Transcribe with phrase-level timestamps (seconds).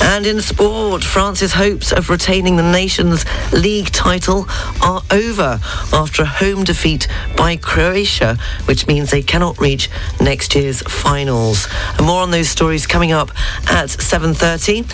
[0.00, 4.46] And in sport, France's hopes of retaining the Nations League title
[4.80, 5.60] are over
[5.92, 11.66] after a home defeat by Croatia, which means they cannot reach next year's finals.
[11.98, 13.30] And more on those stories coming up
[13.68, 14.86] at 7.30.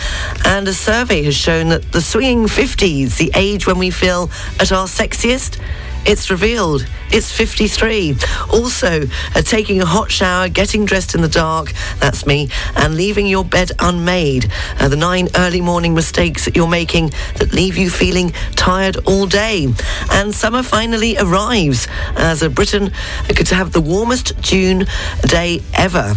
[0.45, 4.71] And a survey has shown that the swinging 50s, the age when we feel at
[4.71, 5.59] our sexiest,
[6.05, 8.15] it's revealed it's 53.
[8.51, 9.01] Also,
[9.35, 13.43] uh, taking a hot shower, getting dressed in the dark, that's me, and leaving your
[13.43, 14.51] bed unmade.
[14.79, 19.25] Uh, the nine early morning mistakes that you're making that leave you feeling tired all
[19.25, 19.67] day.
[20.11, 22.91] And summer finally arrives as uh, Britain
[23.29, 24.85] could have the warmest June
[25.23, 26.13] day ever.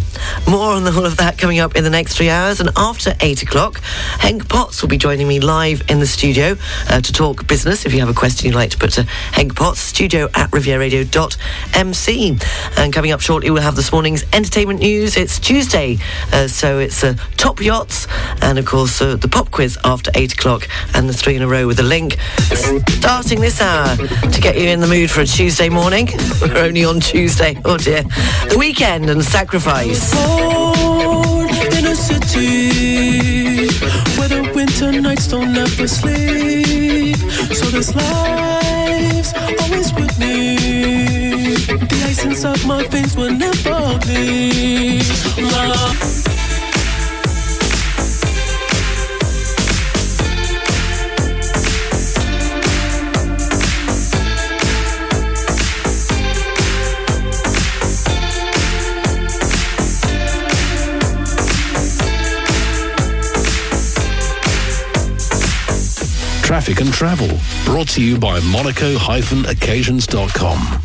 [0.48, 2.60] More on all of that coming up in the next three hours.
[2.60, 3.80] And after eight o'clock,
[4.18, 6.56] Henk Potts will be joining me live in the studio
[6.90, 7.86] uh, to talk business.
[7.86, 12.38] If you have a question you'd like to put to Henk Potts, studio at rivieraradio.mc.
[12.76, 15.16] And coming up shortly, we'll have this morning's entertainment news.
[15.16, 15.98] It's Tuesday,
[16.32, 18.06] uh, so it's uh, top yachts
[18.40, 21.48] and, of course, uh, the pop quiz after eight o'clock and the three in a
[21.48, 22.18] row with a link
[22.88, 26.08] starting this hour to get you in the mood for a Tuesday morning.
[26.40, 27.60] We're only on Tuesday.
[27.64, 28.02] Oh dear.
[28.02, 30.12] The Weeknd and sacrifice.
[34.18, 37.16] where the winter nights don't ever sleep.
[37.54, 37.94] So this
[39.02, 40.56] life's always with me.
[41.66, 45.04] The ice inside my veins will never bleed.
[45.38, 46.41] Love.
[66.52, 67.30] Traffic and travel,
[67.64, 70.82] brought to you by monaco-occasions.com.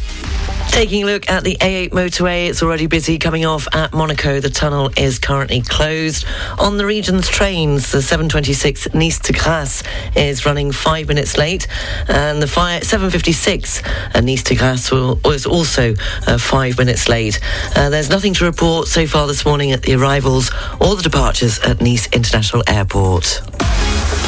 [0.69, 4.39] Taking a look at the A8 motorway, it's already busy coming off at Monaco.
[4.39, 6.25] The tunnel is currently closed.
[6.57, 9.83] On the region's trains, the 726 Nice to Grasse
[10.15, 11.67] is running five minutes late,
[12.07, 13.83] and the fi 756
[14.15, 15.95] uh, Nice to Grasse will, is also
[16.27, 17.41] uh, five minutes late.
[17.75, 20.49] Uh, there's nothing to report so far this morning at the arrivals
[20.79, 23.41] or the departures at Nice International Airport.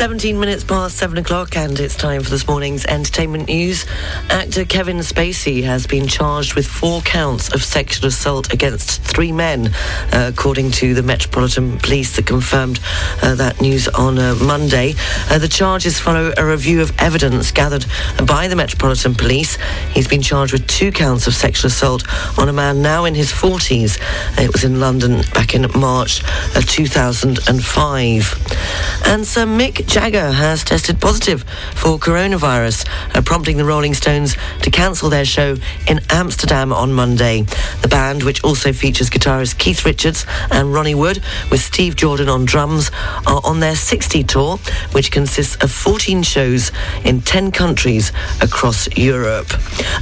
[0.00, 3.84] 17 minutes past 7 o'clock, and it's time for this morning's entertainment news.
[4.30, 9.66] Actor Kevin Spacey has been charged with four counts of sexual assault against three men,
[10.10, 12.80] uh, according to the Metropolitan Police that confirmed
[13.22, 14.94] uh, that news on uh, Monday.
[15.28, 17.84] Uh, the charges follow a review of evidence gathered
[18.26, 19.58] by the Metropolitan Police.
[19.92, 22.04] He's been charged with two counts of sexual assault
[22.38, 24.00] on a man now in his 40s.
[24.42, 26.24] It was in London back in March
[26.56, 29.04] uh, 2005.
[29.04, 31.42] And Sir Mick Jagger has tested positive
[31.74, 35.56] for coronavirus, uh, prompting the Rolling Stones to cancel their show
[35.88, 37.42] in Amsterdam on Monday.
[37.82, 41.20] The band, which also features guitarist Keith Richards and Ronnie Wood,
[41.50, 42.92] with Steve Jordan on drums,
[43.26, 44.58] are on their 60 tour,
[44.92, 46.70] which consists of 14 shows
[47.04, 49.52] in 10 countries across Europe.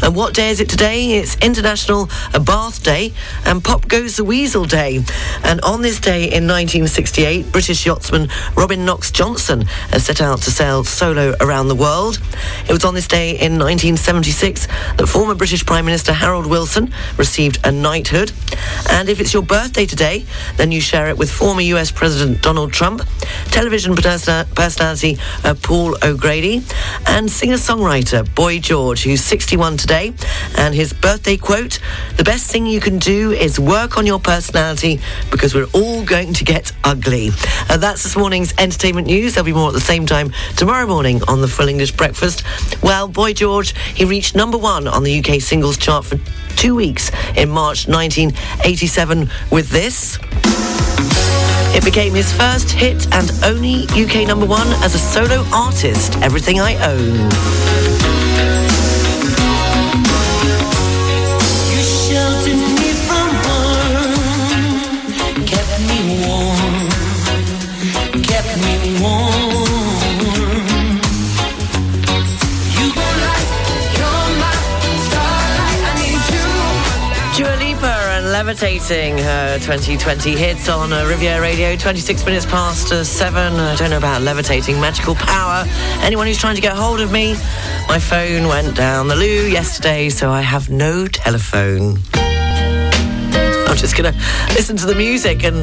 [0.03, 1.13] And what day is it today?
[1.13, 2.11] It's International
[2.45, 3.15] Bath Day
[3.47, 5.03] and Pop Goes the Weasel Day.
[5.43, 9.65] And on this day in 1968, British yachtsman Robin Knox-Johnston
[9.99, 12.19] set out to sail solo around the world.
[12.69, 14.67] It was on this day in 1976
[14.97, 18.33] that former British Prime Minister Harold Wilson received a knighthood.
[18.91, 20.27] And if it's your birthday today,
[20.57, 23.03] then you share it with former US President Donald Trump,
[23.47, 26.63] television personality uh, Paul O'Grady,
[27.07, 30.13] and singer-songwriter Boy George, who's 61 today.
[30.57, 31.79] And his birthday quote,
[32.17, 35.01] the best thing you can do is work on your personality
[35.31, 37.31] because we're all going to get ugly.
[37.69, 39.35] Uh, that's this morning's entertainment news.
[39.35, 42.43] There'll be more at the same time tomorrow morning on the Full English Breakfast.
[42.83, 46.19] Well, Boy George, he reached number one on the UK singles chart for
[46.57, 50.19] two weeks in March 1987 with this.
[51.77, 56.61] It became his first hit and only UK number one as a solo artist, Everything
[56.61, 57.98] I Own.
[78.49, 83.53] Levitating, her 2020 hits on uh, Riviera Radio, 26 minutes past uh, 7.
[83.57, 85.67] I don't know about levitating, magical power.
[86.01, 87.35] Anyone who's trying to get hold of me,
[87.89, 91.99] my phone went down the loo yesterday, so I have no telephone.
[92.15, 94.19] I'm just going to
[94.55, 95.59] listen to the music and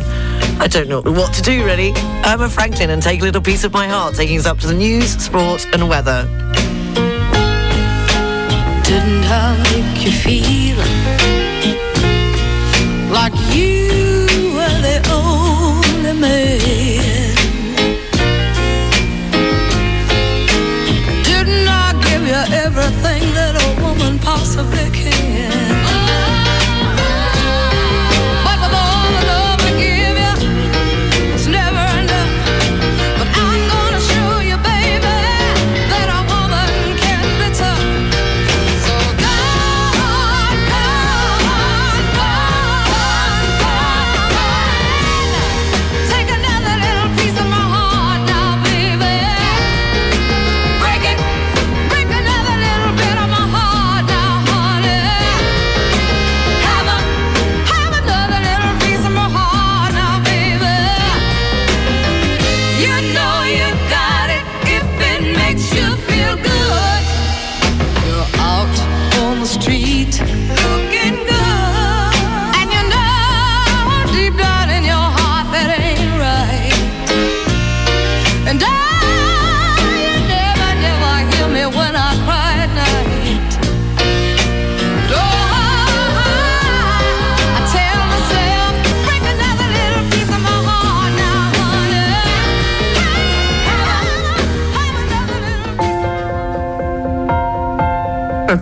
[0.61, 1.91] I don't know what to do really.
[2.23, 4.75] Erma Franklin and take a little piece of my heart, taking us up to the
[4.75, 6.27] news, sport and weather.
[8.83, 11.44] Didn't I make you feel
[13.15, 13.74] like you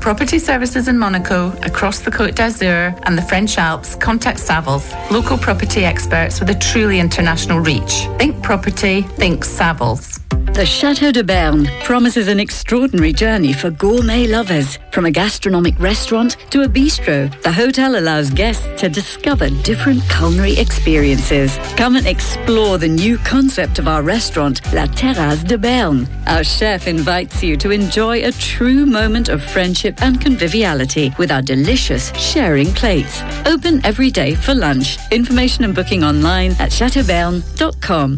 [0.03, 5.37] property services in Monaco, across the Côte d'Azur and the French Alps, contact Savills, local
[5.37, 8.05] property experts with a truly international reach.
[8.17, 10.19] Think property, think Savills.
[10.53, 14.77] The Chateau de Berne promises an extraordinary journey for gourmet lovers.
[14.91, 20.59] From a gastronomic restaurant to a bistro, the hotel allows guests to discover different culinary
[20.59, 21.57] experiences.
[21.75, 26.07] Come and explore the new concept of our restaurant, La Terrasse de Berne.
[26.27, 31.41] Our chef invites you to enjoy a true moment of friendship and conviviality with our
[31.41, 33.23] delicious sharing plates.
[33.47, 34.99] Open every day for lunch.
[35.11, 38.17] Information and booking online at chateauberne.com.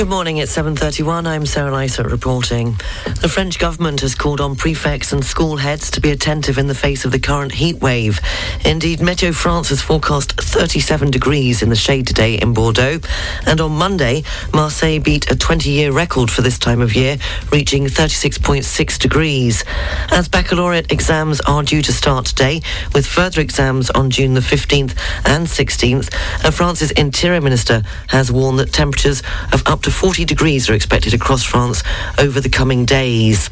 [0.00, 1.26] Good morning, it's 7.31.
[1.26, 2.74] I'm Sarah Lysett reporting.
[3.20, 6.74] The French government has called on prefects and school heads to be attentive in the
[6.74, 8.18] face of the current heat wave.
[8.64, 13.00] Indeed, Meteo France has forecast 37 degrees in the shade today in Bordeaux.
[13.44, 14.22] And on Monday,
[14.54, 17.18] Marseille beat a 20-year record for this time of year,
[17.52, 19.66] reaching 36.6 degrees.
[20.12, 22.62] As baccalaureate exams are due to start today,
[22.94, 26.10] with further exams on June the 15th and 16th,
[26.54, 31.44] France's Interior Minister has warned that temperatures of up to 40 degrees are expected across
[31.44, 31.82] France
[32.18, 33.50] over the coming days.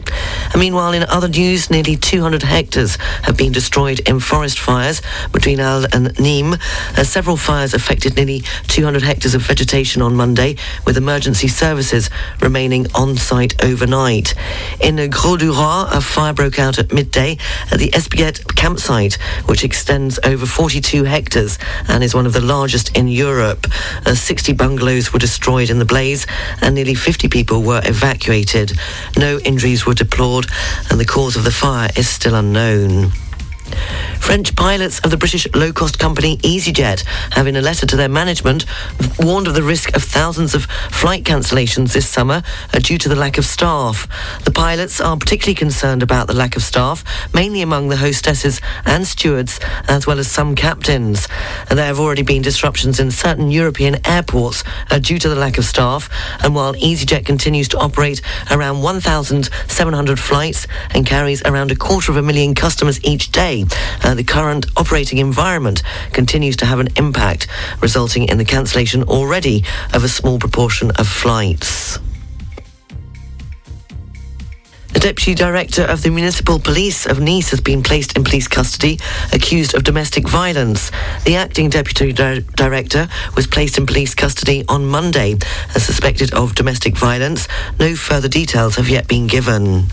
[0.52, 5.02] And meanwhile, in other news, nearly 200 hectares have been destroyed in forest fires
[5.32, 6.60] between Alès and Nîmes.
[6.96, 12.86] Uh, several fires affected nearly 200 hectares of vegetation on Monday, with emergency services remaining
[12.94, 14.34] on site overnight.
[14.80, 17.38] In Grau-du-Roi, a fire broke out at midday
[17.70, 19.14] at the Espiguette campsite,
[19.46, 23.66] which extends over 42 hectares and is one of the largest in Europe.
[24.04, 26.17] Uh, 60 bungalows were destroyed in the blaze
[26.60, 28.72] and nearly 50 people were evacuated.
[29.16, 30.46] No injuries were deplored
[30.90, 33.12] and the cause of the fire is still unknown.
[34.20, 38.66] French pilots of the British low-cost company EasyJet have in a letter to their management
[39.18, 42.42] warned of the risk of thousands of flight cancellations this summer
[42.74, 44.06] uh, due to the lack of staff.
[44.44, 49.06] The pilots are particularly concerned about the lack of staff, mainly among the hostesses and
[49.06, 51.26] stewards, as well as some captains.
[51.70, 55.58] And there have already been disruptions in certain European airports uh, due to the lack
[55.58, 56.10] of staff,
[56.42, 58.20] and while EasyJet continues to operate
[58.50, 63.57] around 1,700 flights and carries around a quarter of a million customers each day,
[64.04, 67.46] uh, the current operating environment continues to have an impact,
[67.80, 71.98] resulting in the cancellation already of a small proportion of flights.
[74.94, 78.98] The Deputy Director of the Municipal Police of Nice has been placed in police custody,
[79.32, 80.90] accused of domestic violence.
[81.24, 85.36] The acting Deputy Di- Director was placed in police custody on Monday,
[85.76, 87.46] as suspected of domestic violence.
[87.78, 89.86] No further details have yet been given.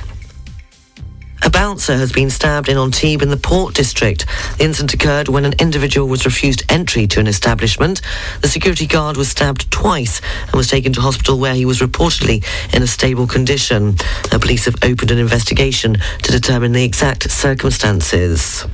[1.45, 4.25] A bouncer has been stabbed in Antibes in the Port District.
[4.57, 8.01] The incident occurred when an individual was refused entry to an establishment.
[8.41, 12.43] The security guard was stabbed twice and was taken to hospital where he was reportedly
[12.73, 13.95] in a stable condition.
[14.31, 18.65] The police have opened an investigation to determine the exact circumstances.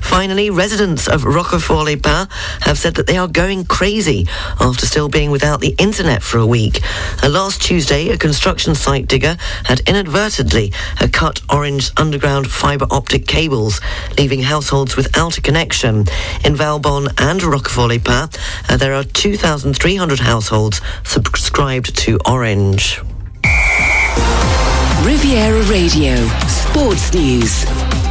[0.00, 2.28] Finally, residents of Roquefort-les-Pins
[2.60, 4.26] have said that they are going crazy
[4.60, 6.82] after still being without the internet for a week.
[7.22, 10.72] Last Tuesday, a construction site digger had inadvertently
[11.12, 13.80] cut Orange underground fibre optic cables,
[14.16, 16.06] leaving households without a connection.
[16.44, 18.38] In Valbonne and Roquefort-les-Pins,
[18.68, 23.00] uh, there are 2,300 households subscribed to Orange.
[25.04, 28.07] Riviera Radio, Sports News.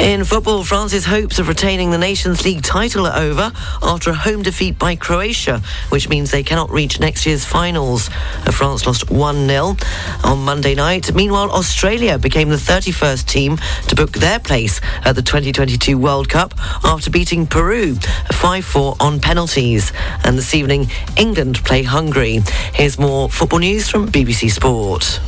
[0.00, 4.42] In football, France's hopes of retaining the Nations League title are over after a home
[4.42, 8.10] defeat by Croatia, which means they cannot reach next year's finals.
[8.44, 11.14] Uh, France lost 1-0 on Monday night.
[11.14, 13.58] Meanwhile, Australia became the 31st team
[13.88, 19.92] to book their place at the 2022 World Cup after beating Peru 5-4 on penalties.
[20.24, 22.42] And this evening, England play Hungary.
[22.72, 25.20] Here's more football news from BBC Sport.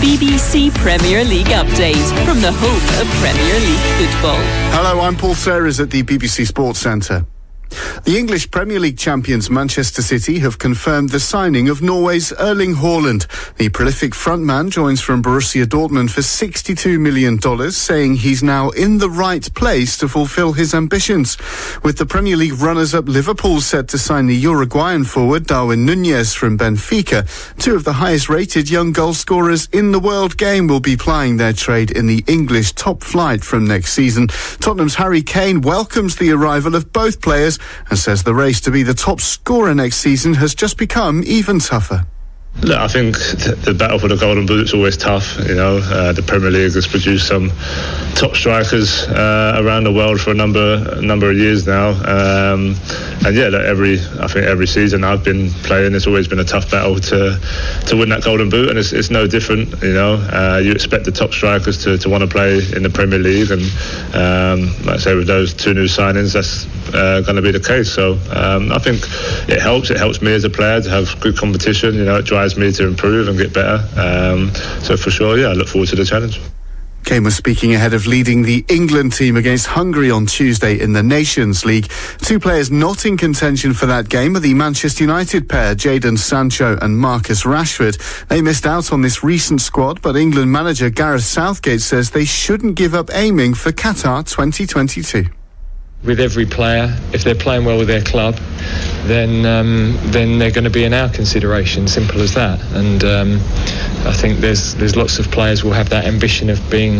[0.00, 4.40] BBC Premier League update from the home of Premier League football.
[4.72, 7.26] Hello, I'm Paul Serres at the BBC Sports Centre.
[8.04, 13.26] The English Premier League champions Manchester City have confirmed the signing of Norway's Erling Haaland.
[13.56, 17.40] The prolific frontman joins from Borussia Dortmund for $62 million,
[17.70, 21.38] saying he's now in the right place to fulfill his ambitions.
[21.82, 26.58] With the Premier League runners-up Liverpool set to sign the Uruguayan forward Darwin Nunez from
[26.58, 27.26] Benfica,
[27.58, 31.38] two of the highest rated young goal scorers in the world game will be plying
[31.38, 34.28] their trade in the English top flight from next season.
[34.60, 37.53] Tottenham's Harry Kane welcomes the arrival of both players
[37.90, 41.58] and says the race to be the top scorer next season has just become even
[41.58, 42.06] tougher.
[42.62, 45.36] Look, I think the battle for the Golden Boot is always tough.
[45.46, 47.50] You know, uh, the Premier League has produced some
[48.14, 51.90] top strikers uh, around the world for a number a number of years now.
[51.90, 52.74] Um,
[53.26, 56.44] and yeah, look, every I think every season I've been playing, it's always been a
[56.44, 57.38] tough battle to
[57.88, 59.82] to win that Golden Boot, and it's, it's no different.
[59.82, 62.90] You know, uh, you expect the top strikers to, to want to play in the
[62.90, 63.62] Premier League, and
[64.14, 67.60] um, like I say, with those two new signings, that's uh, going to be the
[67.60, 67.92] case.
[67.92, 69.00] So um, I think
[69.48, 69.90] it helps.
[69.90, 71.94] It helps me as a player to have good competition.
[71.94, 72.24] You know, it
[72.56, 73.78] me to improve and get better.
[73.98, 76.40] Um, so for sure, yeah, I look forward to the challenge.
[77.04, 81.02] Kane was speaking ahead of leading the England team against Hungary on Tuesday in the
[81.02, 81.90] Nations League.
[82.18, 86.78] Two players not in contention for that game are the Manchester United pair, Jadon Sancho
[86.80, 87.98] and Marcus Rashford.
[88.28, 92.74] They missed out on this recent squad, but England manager Gareth Southgate says they shouldn't
[92.74, 95.26] give up aiming for Qatar 2022
[96.04, 96.96] with every player.
[97.12, 98.36] If they're playing well with their club,
[99.06, 101.88] then um, then they're going to be in our consideration.
[101.88, 102.60] Simple as that.
[102.72, 103.34] And um,
[104.06, 106.98] I think there's there's lots of players will have that ambition of being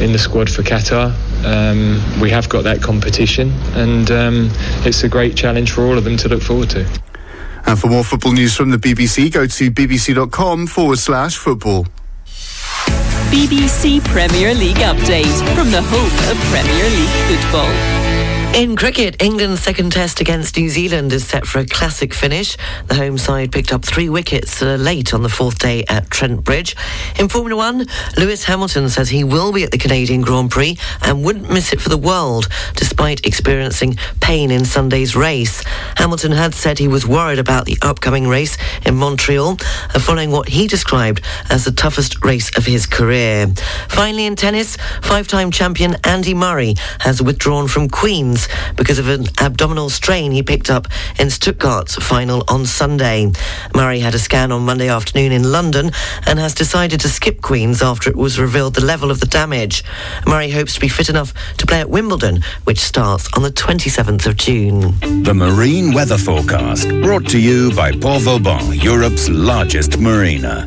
[0.00, 1.14] in the squad for Qatar.
[1.44, 4.48] Um, we have got that competition, and um,
[4.84, 6.86] it's a great challenge for all of them to look forward to.
[7.66, 11.86] And for more football news from the BBC, go to bbc.com forward slash football.
[13.30, 17.99] BBC Premier League update from the home of Premier League football.
[18.54, 22.56] In cricket, England's second test against New Zealand is set for a classic finish.
[22.88, 26.74] The home side picked up three wickets late on the fourth day at Trent Bridge.
[27.18, 27.86] In Formula One,
[28.18, 31.80] Lewis Hamilton says he will be at the Canadian Grand Prix and wouldn't miss it
[31.80, 35.62] for the world, despite experiencing pain in Sunday's race.
[35.96, 39.58] Hamilton had said he was worried about the upcoming race in Montreal,
[39.94, 43.46] uh, following what he described as the toughest race of his career.
[43.88, 48.39] Finally, in tennis, five-time champion Andy Murray has withdrawn from Queen's
[48.76, 50.86] because of an abdominal strain he picked up
[51.18, 53.30] in Stuttgart's final on Sunday.
[53.74, 55.90] Murray had a scan on Monday afternoon in London
[56.26, 59.84] and has decided to skip Queen's after it was revealed the level of the damage.
[60.26, 64.26] Murray hopes to be fit enough to play at Wimbledon, which starts on the 27th
[64.26, 64.94] of June.
[65.22, 70.64] The Marine Weather Forecast, brought to you by Port Vauban, Europe's largest marina.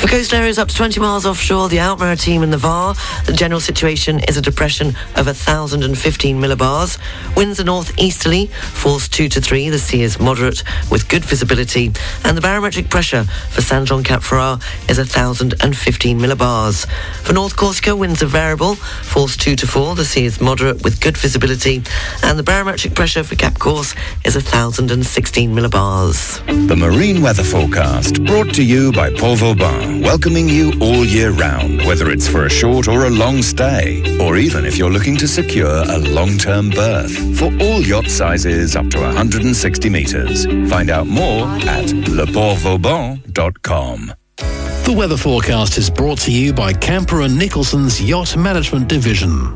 [0.00, 2.94] For coastal areas up to 20 miles offshore, the Alpes-Maritimes and the VAR,
[3.26, 6.96] the general situation is a depression of 1,015 millibars.
[7.36, 9.68] Winds are northeasterly, force 2 to 3.
[9.68, 11.92] The sea is moderate with good visibility.
[12.24, 16.86] And the barometric pressure for San Jean Cap Ferrat is 1,015 millibars.
[17.22, 19.96] For North Corsica, winds are variable, force 2 to 4.
[19.96, 21.82] The sea is moderate with good visibility.
[22.22, 26.68] And the barometric pressure for Cap Corse is 1,016 millibars.
[26.68, 31.84] The Marine Weather Forecast, brought to you by Port Vauban welcoming you all year round,
[31.86, 35.26] whether it's for a short or a long stay, or even if you're looking to
[35.26, 37.16] secure a long-term berth.
[37.38, 40.46] For all yacht sizes up to 160 metres.
[40.70, 44.14] Find out more at leportvauban.com.
[44.36, 49.54] The weather forecast is brought to you by Camper and Nicholson's Yacht Management Division.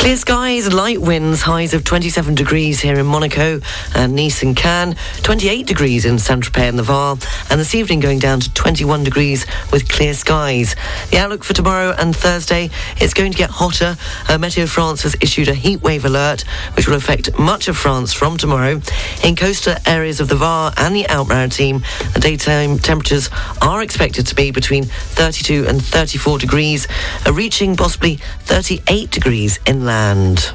[0.00, 3.60] Clear skies, light winds, highs of 27 degrees here in Monaco
[3.94, 7.18] and Nice and Cannes, 28 degrees in Saint-Tropez and the Var,
[7.50, 10.74] and this evening going down to 21 degrees with clear skies.
[11.10, 13.98] The outlook for tomorrow and Thursday, it's going to get hotter.
[14.26, 18.14] Uh, Meteo France has issued a heat wave alert, which will affect much of France
[18.14, 18.80] from tomorrow.
[19.22, 21.84] In coastal areas of the Var and the Alpes-Maritimes,
[22.14, 23.28] the daytime temperatures
[23.60, 26.88] are expected to be between 32 and 34 degrees,
[27.26, 29.58] uh, reaching possibly 38 degrees
[29.90, 30.52] inland.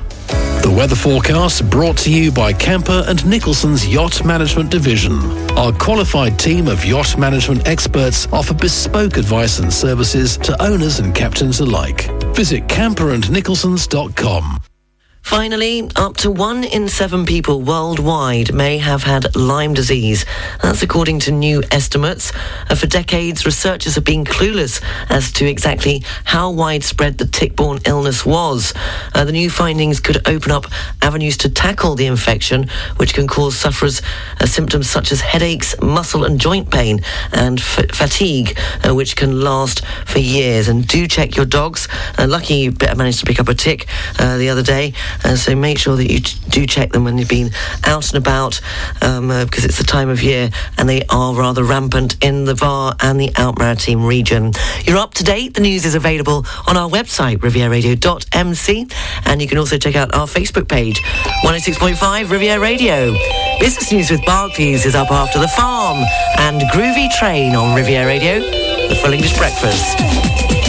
[0.63, 5.13] The weather forecast brought to you by Camper and Nicholson's Yacht Management Division.
[5.51, 11.13] Our qualified team of yacht management experts offer bespoke advice and services to owners and
[11.13, 12.09] captains alike.
[12.33, 14.64] Visit camperandnicholsons.com.
[15.25, 20.23] Finally, up to one in seven people worldwide may have had Lyme disease.
[20.61, 22.31] That's according to new estimates.
[22.69, 28.23] Uh, for decades, researchers have been clueless as to exactly how widespread the tick-borne illness
[28.23, 28.71] was.
[29.15, 30.67] Uh, the new findings could open up
[31.01, 34.03] avenues to tackle the infection, which can cause sufferers
[34.39, 37.01] uh, symptoms such as headaches, muscle and joint pain,
[37.33, 38.57] and f- fatigue,
[38.87, 40.67] uh, which can last for years.
[40.67, 41.87] And do check your dogs.
[42.15, 43.87] Uh, lucky you managed to pick up a tick
[44.19, 44.93] uh, the other day.
[45.23, 47.51] Uh, so make sure that you do check them when you've been
[47.85, 48.59] out and about
[49.01, 52.53] um, uh, because it's the time of year and they are rather rampant in the
[52.53, 54.51] VAR and the Alpes-Maritimes region.
[54.83, 55.53] You're up to date.
[55.53, 58.87] The news is available on our website, rivieraradio.mc,
[59.25, 61.01] and you can also check out our Facebook page,
[61.43, 63.13] 106.5 Riviera Radio.
[63.59, 66.03] Business News with Barclays is up after The Farm
[66.39, 70.64] and Groovy Train on Riviera Radio, the full English breakfast.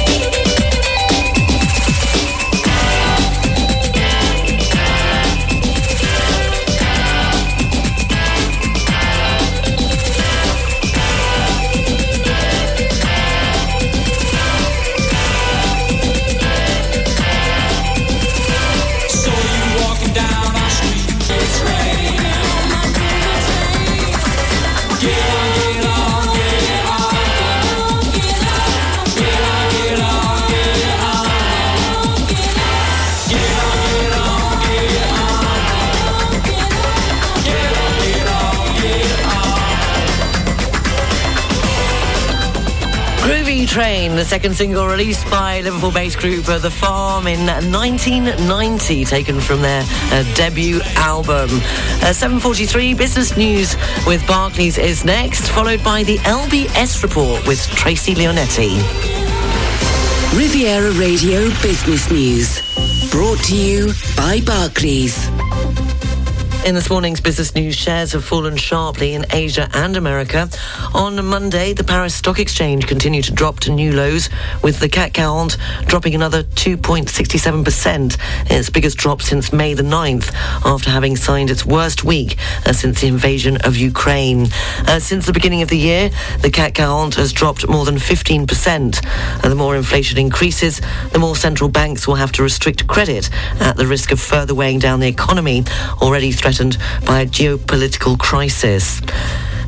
[43.77, 49.61] Train, the second single released by Liverpool-based group uh, The Farm in 1990, taken from
[49.61, 51.51] their uh, debut album.
[52.01, 58.15] Uh, 7.43, business news with Barclays is next, followed by the LBS report with Tracy
[58.15, 58.79] Leonetti.
[60.35, 63.11] Riviera Radio Business News.
[63.11, 65.29] Brought to you by Barclays.
[66.67, 70.49] In this morning's business news, shares have fallen sharply in Asia and America.
[70.95, 74.29] On Monday, the Paris Stock Exchange continued to drop to new lows,
[74.65, 78.17] with the CAC 40 dropping another 2.67%,
[78.51, 83.01] its biggest drop since May the 9th, after having signed its worst week uh, since
[83.01, 84.49] the invasion of Ukraine.
[84.89, 89.07] Uh, since the beginning of the year, the CAC 40 has dropped more than 15%.
[89.45, 90.81] Uh, the more inflation increases,
[91.13, 94.81] the more central banks will have to restrict credit at the risk of further weighing
[94.81, 95.63] down the economy,
[96.03, 96.56] already threatened
[97.05, 99.01] by a geopolitical crisis.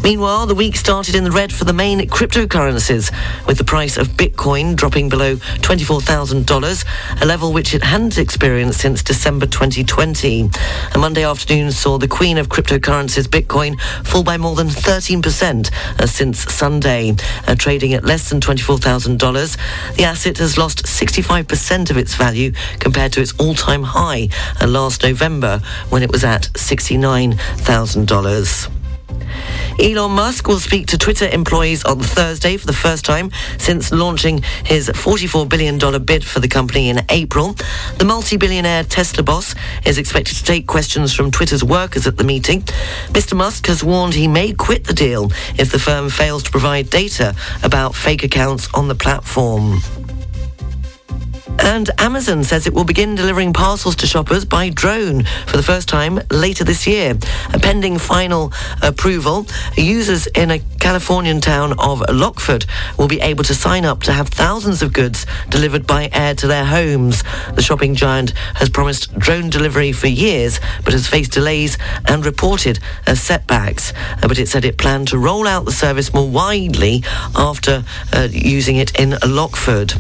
[0.08, 3.12] Meanwhile, the week started in the red for the main cryptocurrencies,
[3.46, 9.02] with the price of Bitcoin dropping below $24,000, a level which it hadn't experienced since
[9.02, 10.48] December 2020.
[10.94, 16.06] A Monday afternoon saw the queen of cryptocurrencies, Bitcoin, fall by more than 13% uh,
[16.06, 17.14] since Sunday.
[17.46, 23.12] Uh, trading at less than $24,000, the asset has lost 65% of its value compared
[23.12, 28.77] to its all-time high uh, last November when it was at $69,000.
[29.80, 34.42] Elon Musk will speak to Twitter employees on Thursday for the first time since launching
[34.64, 37.54] his $44 billion bid for the company in April.
[37.98, 39.54] The multi-billionaire Tesla boss
[39.86, 42.62] is expected to take questions from Twitter's workers at the meeting.
[43.08, 43.36] Mr.
[43.36, 47.34] Musk has warned he may quit the deal if the firm fails to provide data
[47.62, 49.80] about fake accounts on the platform.
[51.60, 55.88] And Amazon says it will begin delivering parcels to shoppers by drone for the first
[55.88, 57.14] time later this year.
[57.60, 62.66] Pending final approval, users in a Californian town of Lockeford
[62.98, 66.46] will be able to sign up to have thousands of goods delivered by air to
[66.46, 67.22] their homes.
[67.54, 72.78] The shopping giant has promised drone delivery for years, but has faced delays and reported
[73.14, 73.92] setbacks.
[74.22, 77.02] Uh, but it said it planned to roll out the service more widely
[77.36, 79.94] after uh, using it in Lockeford.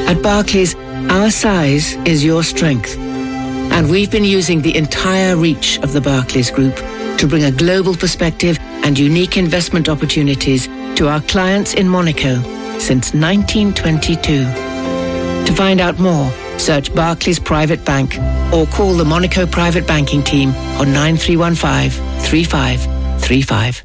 [0.09, 0.75] At Barclays,
[1.11, 2.97] our size is your strength.
[3.71, 6.77] And we've been using the entire reach of the Barclays Group
[7.19, 12.41] to bring a global perspective and unique investment opportunities to our clients in Monaco
[12.79, 14.45] since 1922.
[15.47, 18.19] To find out more, search Barclays Private Bank
[18.53, 21.91] or call the Monaco Private Banking Team on 9315
[22.23, 23.85] 3535.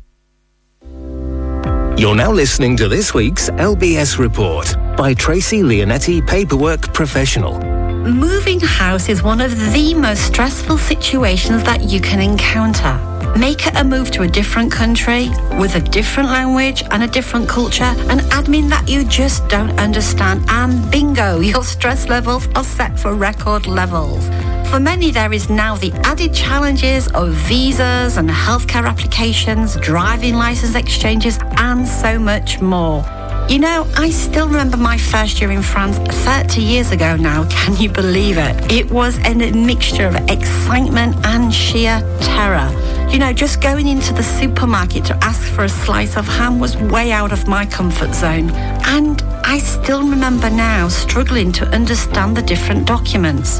[1.97, 7.74] You're now listening to this week's LBS Report by Tracy Leonetti, Paperwork Professional.
[8.05, 12.99] Moving house is one of the most stressful situations that you can encounter.
[13.35, 17.83] Make a move to a different country with a different language and a different culture,
[17.83, 23.15] an admin that you just don't understand, and bingo, your stress levels are set for
[23.15, 24.27] record levels.
[24.69, 30.75] For many, there is now the added challenges of visas and healthcare applications, driving license
[30.75, 33.03] exchanges, and so much more.
[33.47, 37.47] You know, I still remember my first year in France 30 years ago now.
[37.49, 38.71] Can you believe it?
[38.71, 42.67] It was a mixture of excitement and sheer terror.
[43.11, 46.75] You know, just going into the supermarket to ask for a slice of ham was
[46.75, 48.49] way out of my comfort zone.
[48.87, 53.59] And I still remember now struggling to understand the different documents.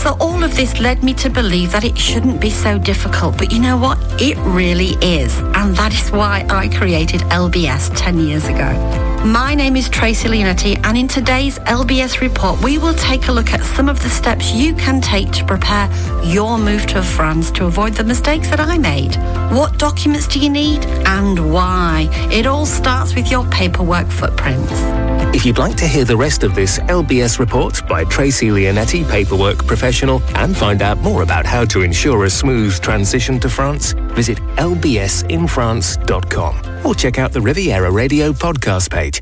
[0.00, 3.36] So all of this led me to believe that it shouldn't be so difficult.
[3.36, 3.98] But you know what?
[4.22, 5.36] It really is.
[5.40, 9.13] And that is why I created LBS 10 years ago.
[9.24, 13.54] My name is Tracy Leonetti, and in today's LBS report, we will take a look
[13.54, 15.90] at some of the steps you can take to prepare
[16.22, 19.16] your move to France to avoid the mistakes that I made.
[19.56, 22.08] What documents do you need and why?
[22.30, 25.13] It all starts with your paperwork footprints.
[25.34, 29.66] If you'd like to hear the rest of this LBS report by Tracy Leonetti, Paperwork
[29.66, 34.38] Professional, and find out more about how to ensure a smooth transition to France, visit
[34.56, 39.20] lbsinfrance.com or check out the Riviera Radio podcast page.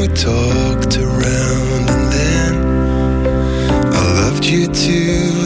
[0.00, 2.54] we talked around and then
[3.92, 5.00] I loved you to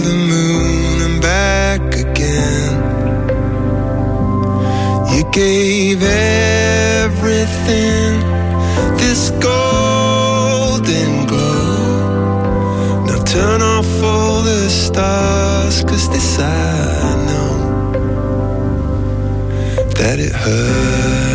[0.08, 2.72] the moon and back again.
[5.14, 7.40] You gave everything
[8.98, 13.04] this golden glow.
[13.06, 16.44] Now turn off all the stars cause this I
[17.28, 17.54] know
[19.94, 21.31] That it hurts.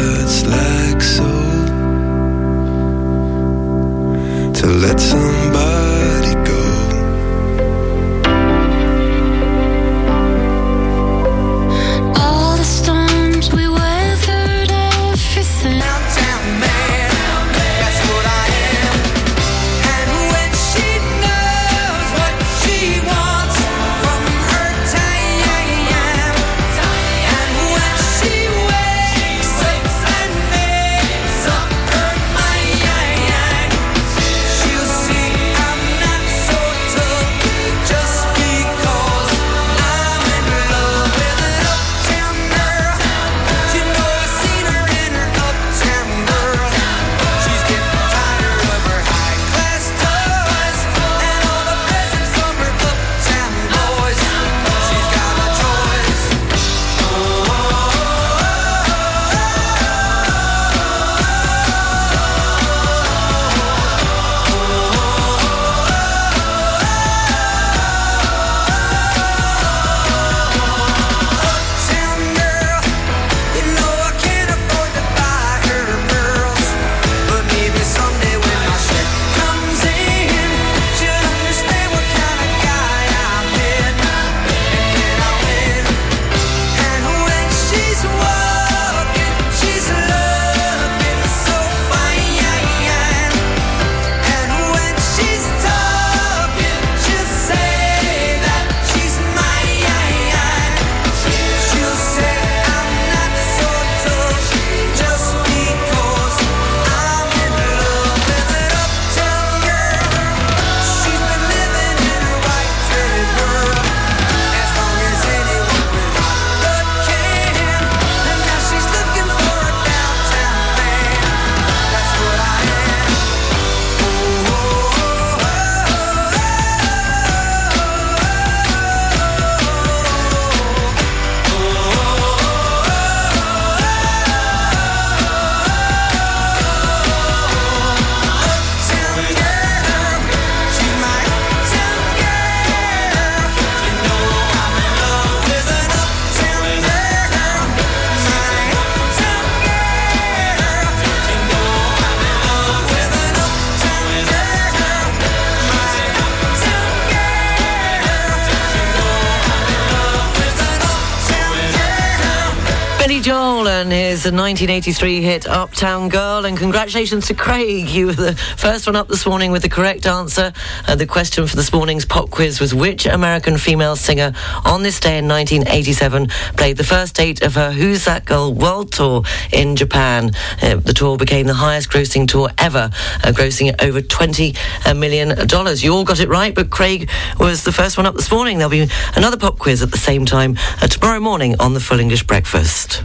[164.28, 166.44] His 1983 hit Uptown Girl.
[166.44, 167.88] And congratulations to Craig.
[167.88, 170.52] You were the first one up this morning with the correct answer.
[170.86, 174.34] Uh, the question for this morning's pop quiz was which American female singer
[174.66, 178.92] on this day in 1987 played the first date of her Who's That Girl World
[178.92, 180.32] Tour in Japan?
[180.62, 182.90] Uh, the tour became the highest grossing tour ever,
[183.24, 184.58] uh, grossing over $20
[184.98, 185.38] million.
[185.78, 187.10] You all got it right, but Craig
[187.40, 188.58] was the first one up this morning.
[188.58, 192.02] There'll be another pop quiz at the same time uh, tomorrow morning on the Full
[192.02, 193.04] English Breakfast.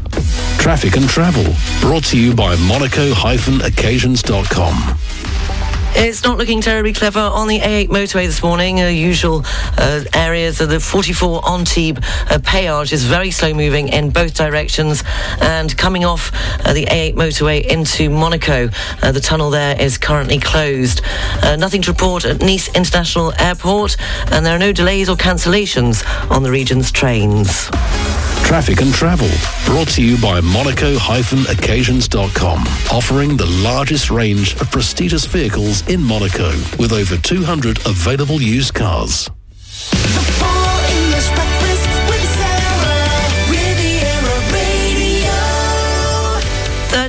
[0.59, 1.45] Traffic and travel
[1.83, 5.42] brought to you by monaco-occasions.com.
[5.95, 8.81] It's not looking terribly clever on the A8 motorway this morning.
[8.81, 9.43] Uh, usual
[9.79, 15.05] uh, areas of the 44 Antibes uh, Péage is very slow moving in both directions.
[15.41, 16.33] And coming off
[16.67, 18.71] uh, the A8 motorway into Monaco,
[19.03, 21.03] uh, the tunnel there is currently closed.
[21.43, 23.97] Uh, nothing to report at Nice International Airport,
[24.33, 27.69] and there are no delays or cancellations on the region's trains.
[28.45, 29.31] Traffic and travel
[29.65, 32.59] brought to you by monaco-occasions.com,
[32.91, 39.29] offering the largest range of prestigious vehicles in Monaco with over 200 available used cars.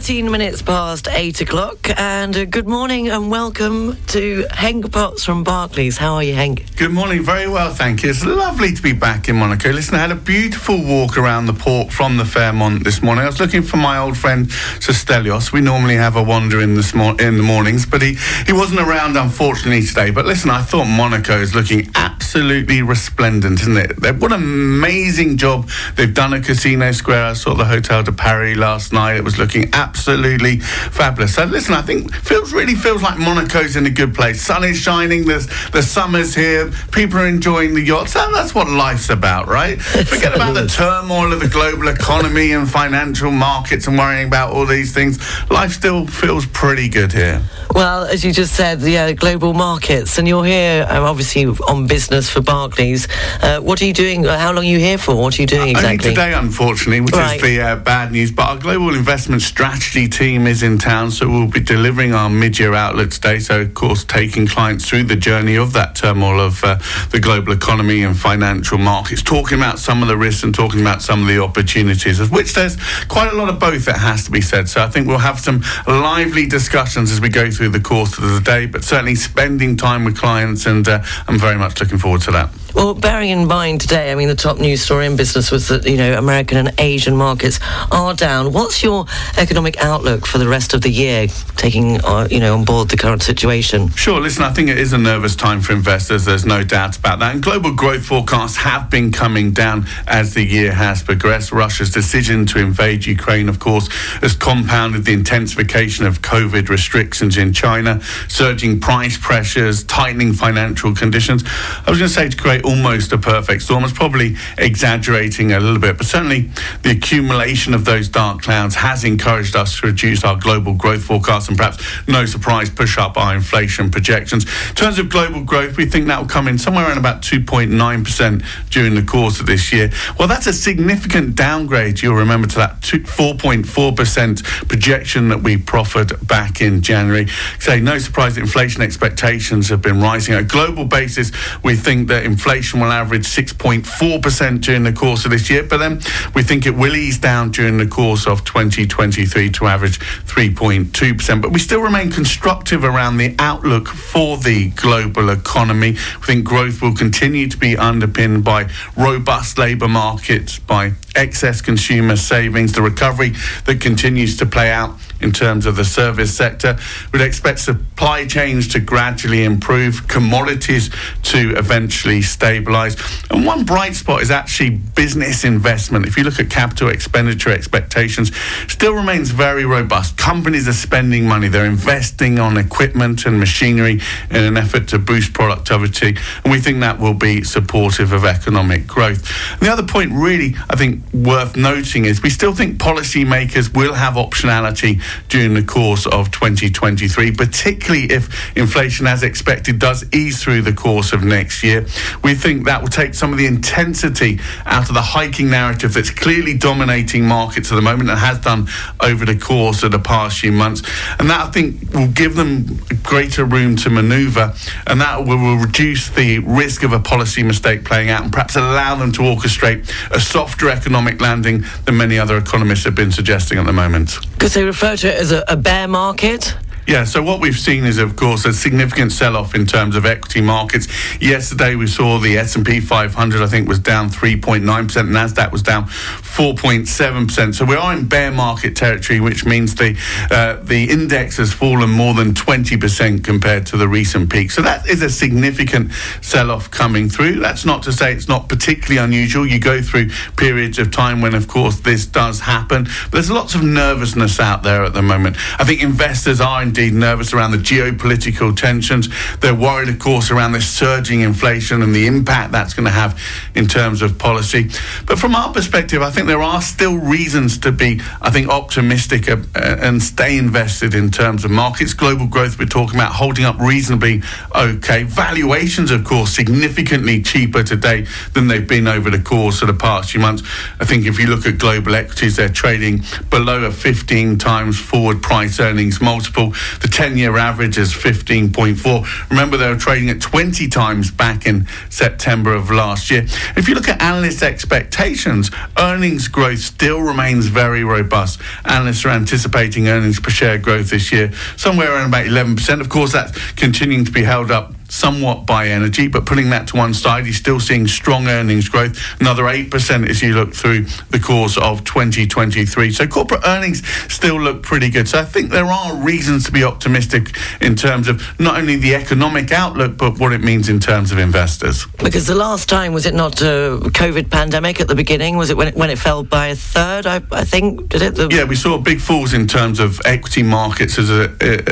[0.09, 0.27] English breakfast with Sarah, Riviera Radio.
[0.27, 5.45] 13 minutes past 8 o'clock, and uh, good morning and welcome to Henk Potts from
[5.45, 5.97] Barclays.
[5.97, 6.75] How are you, Henk?
[6.75, 8.09] Good morning, very well, thank you.
[8.09, 9.71] It's lovely to be back in Monaco.
[9.71, 13.23] Listen, I had a beautiful walk around the port from the Fairmont this morning.
[13.23, 14.47] I was looking for my old friend
[14.79, 15.53] Sestelios.
[15.53, 19.83] We normally have a wander in in the mornings, but he, he wasn't around, unfortunately,
[19.83, 20.11] today.
[20.11, 24.19] But listen, I thought Monaco is looking absolutely resplendent, isn't it?
[24.19, 27.25] What an amazing job they've done at Casino Square.
[27.25, 29.15] I saw the Hotel de Paris last night.
[29.15, 31.35] It was looking absolutely absolutely fabulous.
[31.35, 34.41] So listen, I think feels really feels like Monaco's in a good place.
[34.41, 35.25] Sun is shining.
[35.25, 36.71] There's the summer's here.
[36.91, 38.15] People are enjoying the yachts.
[38.15, 39.79] And that's what life's about, right?
[39.81, 44.65] Forget about the turmoil of the global economy and financial markets and worrying about all
[44.65, 45.19] these things.
[45.51, 47.43] Life still feels pretty good here.
[47.75, 52.29] Well, as you just said, yeah, global markets, and you're here um, obviously on business
[52.29, 53.07] for Barclays.
[53.41, 54.25] Uh, what are you doing?
[54.27, 55.15] Uh, how long are you here for?
[55.15, 56.09] What are you doing exactly?
[56.09, 57.35] Only today, unfortunately, which Right.
[57.37, 58.31] is the uh, bad news.
[58.31, 62.73] But our global investment strategy team is in town, so we'll be delivering our mid-year
[62.73, 63.39] outlook today.
[63.39, 66.79] So, of course, taking clients through the journey of that turmoil of uh,
[67.11, 71.01] the global economy and financial markets, talking about some of the risks and talking about
[71.01, 73.87] some of the opportunities, of which there's quite a lot of both.
[73.87, 74.69] It has to be said.
[74.69, 78.23] So, I think we'll have some lively discussions as we go through the course of
[78.23, 78.65] the day.
[78.65, 82.49] But certainly, spending time with clients, and uh, I'm very much looking forward to that.
[82.73, 85.85] Well, bearing in mind today, I mean, the top news story in business was that,
[85.85, 87.59] you know, American and Asian markets
[87.91, 88.51] are down.
[88.51, 89.05] What's your
[89.37, 92.97] economic outlook for the rest of the year, taking, uh, you know, on board the
[92.97, 93.89] current situation?
[93.89, 96.25] Sure, listen, I think it is a nervous time for investors.
[96.25, 97.33] There's no doubt about that.
[97.33, 101.51] And global growth forecasts have been coming down as the year has progressed.
[101.51, 103.87] Russia's decision to invade Ukraine, of course,
[104.21, 111.43] has compounded the intensification of COVID restrictions in China, surging price pressures, tightening financial conditions.
[111.85, 113.83] I was going to say to create almost a perfect storm.
[113.83, 116.49] It's probably exaggerating a little bit, but certainly
[116.81, 121.49] the accumulation of those dark clouds has encouraged us to reduce our global growth forecast
[121.49, 124.45] and perhaps, no surprise, push up our inflation projections.
[124.69, 128.69] In terms of global growth, we think that will come in somewhere around about 2.9%
[128.69, 129.89] during the course of this year.
[130.17, 136.61] Well, that's a significant downgrade, you'll remember, to that 4.4% projection that we proffered back
[136.61, 137.27] in January.
[137.59, 140.33] Say, no surprise, inflation expectations have been rising.
[140.35, 141.31] At a global basis,
[141.63, 146.01] we think that inflation will average 6.4% during the course of this year, but then
[146.33, 151.41] we think it will ease down during the course of 2023 to average 3.2%.
[151.41, 155.91] But we still remain constructive around the outlook for the global economy.
[155.91, 162.15] We think growth will continue to be underpinned by robust labour markets, by excess consumer
[162.15, 163.33] savings, the recovery
[163.65, 166.77] that continues to play out in terms of the service sector.
[167.11, 170.89] We'd expect supply chains to gradually improve, commodities
[171.23, 172.95] to eventually stabilise.
[173.31, 176.05] And one bright spot is actually business investment.
[176.05, 178.35] If you look at capital expenditure expectations,
[178.67, 180.17] still remains very robust.
[180.17, 185.33] Companies are spending money, they're investing on equipment and machinery in an effort to boost
[185.33, 186.17] productivity.
[186.43, 189.23] And we think that will be supportive of economic growth.
[189.53, 193.93] And the other point, really, I think worth noting is we still think policymakers will
[193.93, 200.61] have optionality during the course of 2023, particularly if inflation, as expected, does ease through
[200.61, 201.85] the course of next year.
[202.23, 206.09] We think that will take some of the intensity out of the hiking narrative that's
[206.09, 208.67] clearly dominating markets at the moment and has done
[209.01, 210.81] over the course of the past few months.
[211.19, 214.53] And that, I think, will give them greater room to maneuver
[214.87, 218.55] and that will, will reduce the risk of a policy mistake playing out and perhaps
[218.55, 223.57] allow them to orchestrate a softer economic landing than many other economists have been suggesting
[223.57, 224.17] at the moment.
[224.33, 226.55] Because they refer to it as a, a bear market.
[226.85, 230.41] Yeah, so what we've seen is, of course, a significant sell-off in terms of equity
[230.41, 230.87] markets.
[231.21, 234.63] Yesterday, we saw the S&P 500, I think, was down 3.9%.
[234.63, 237.55] Nasdaq was down 4.7%.
[237.55, 239.97] So we are in bear market territory, which means the
[240.31, 244.51] uh, the index has fallen more than 20% compared to the recent peak.
[244.51, 247.39] So that is a significant sell-off coming through.
[247.39, 249.45] That's not to say it's not particularly unusual.
[249.45, 252.83] You go through periods of time when, of course, this does happen.
[252.83, 255.37] But there's lots of nervousness out there at the moment.
[255.59, 259.07] I think investors are indeed nervous around the geopolitical tensions.
[259.41, 263.21] They're worried, of course, around this surging inflation and the impact that's going to have
[263.53, 264.71] in terms of policy.
[265.05, 269.29] But from our perspective, I think there are still reasons to be, I think, optimistic
[269.29, 271.93] uh, and stay invested in terms of markets.
[271.93, 274.23] Global growth, we're talking about holding up reasonably
[274.55, 275.03] okay.
[275.03, 280.09] Valuations, of course, significantly cheaper today than they've been over the course of the past
[280.09, 280.41] few months.
[280.79, 285.21] I think if you look at global equities, they're trading below a 15 times forward
[285.21, 286.53] price earnings multiple.
[286.81, 289.29] The 10 year average is 15.4.
[289.29, 293.25] Remember, they were trading at 20 times back in September of last year.
[293.55, 298.39] If you look at analyst expectations, earnings growth still remains very robust.
[298.65, 302.81] Analysts are anticipating earnings per share growth this year somewhere around about 11%.
[302.81, 306.77] Of course, that's continuing to be held up somewhat by energy, but putting that to
[306.77, 311.19] one side, you're still seeing strong earnings growth, another 8% as you look through the
[311.19, 312.91] course of 2023.
[312.91, 315.07] So corporate earnings still look pretty good.
[315.09, 318.93] So I think there are reasons to be optimistic in terms of not only the
[318.93, 321.87] economic outlook, but what it means in terms of investors.
[321.97, 325.37] Because the last time was it not a COVID pandemic at the beginning?
[325.37, 327.07] Was it when it, when it fell by a third?
[327.07, 328.15] I, I think did it?
[328.15, 331.23] The, Yeah, we saw big falls in terms of equity markets as a,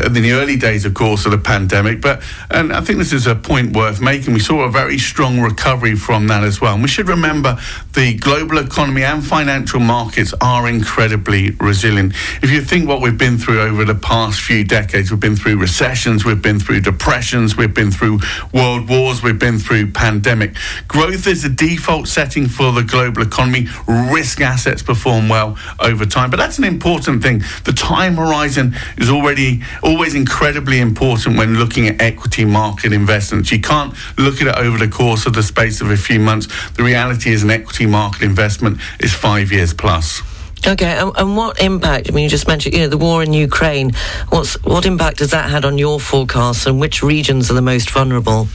[0.08, 2.02] in the early days, of course, of the pandemic.
[2.02, 4.34] But and I think this is a point worth making.
[4.34, 6.74] We saw a very strong recovery from that as well.
[6.74, 7.58] And we should remember
[7.94, 12.14] the global economy and financial markets are incredibly resilient.
[12.42, 15.58] If you think what we've been through over the past few decades, we've been through
[15.58, 18.20] recessions, we've been through depressions, we've been through
[18.54, 20.56] world wars, we've been through pandemic.
[20.88, 23.68] Growth is the default setting for the global economy.
[23.88, 27.44] Risk assets perform well over time, but that's an important thing.
[27.66, 32.46] The time horizon is already always incredibly important when looking at equity
[32.92, 33.52] market investments.
[33.52, 36.48] You can't look at it over the course of the space of a few months.
[36.72, 40.22] The reality is an equity market investment is five years plus.
[40.68, 42.10] Okay, and, and what impact?
[42.10, 43.94] I mean, you just mentioned, you know, the war in Ukraine.
[44.30, 47.90] What's what impact has that had on your forecasts, and which regions are the most
[47.90, 48.48] vulnerable?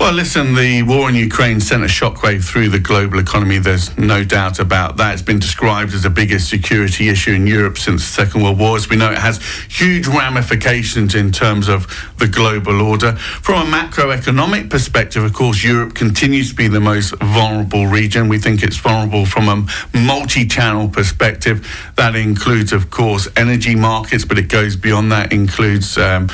[0.00, 3.58] Well, listen, the war in Ukraine sent a shockwave through the global economy.
[3.58, 5.12] There's no doubt about that.
[5.12, 8.76] It's been described as the biggest security issue in Europe since the Second World War.
[8.76, 11.86] As we know, it has huge ramifications in terms of
[12.16, 13.12] the global order.
[13.12, 18.30] From a macroeconomic perspective, of course, Europe continues to be the most vulnerable region.
[18.30, 21.92] We think it's vulnerable from a multi channel perspective.
[21.96, 26.30] That includes, of course, energy markets, but it goes beyond that, includes um,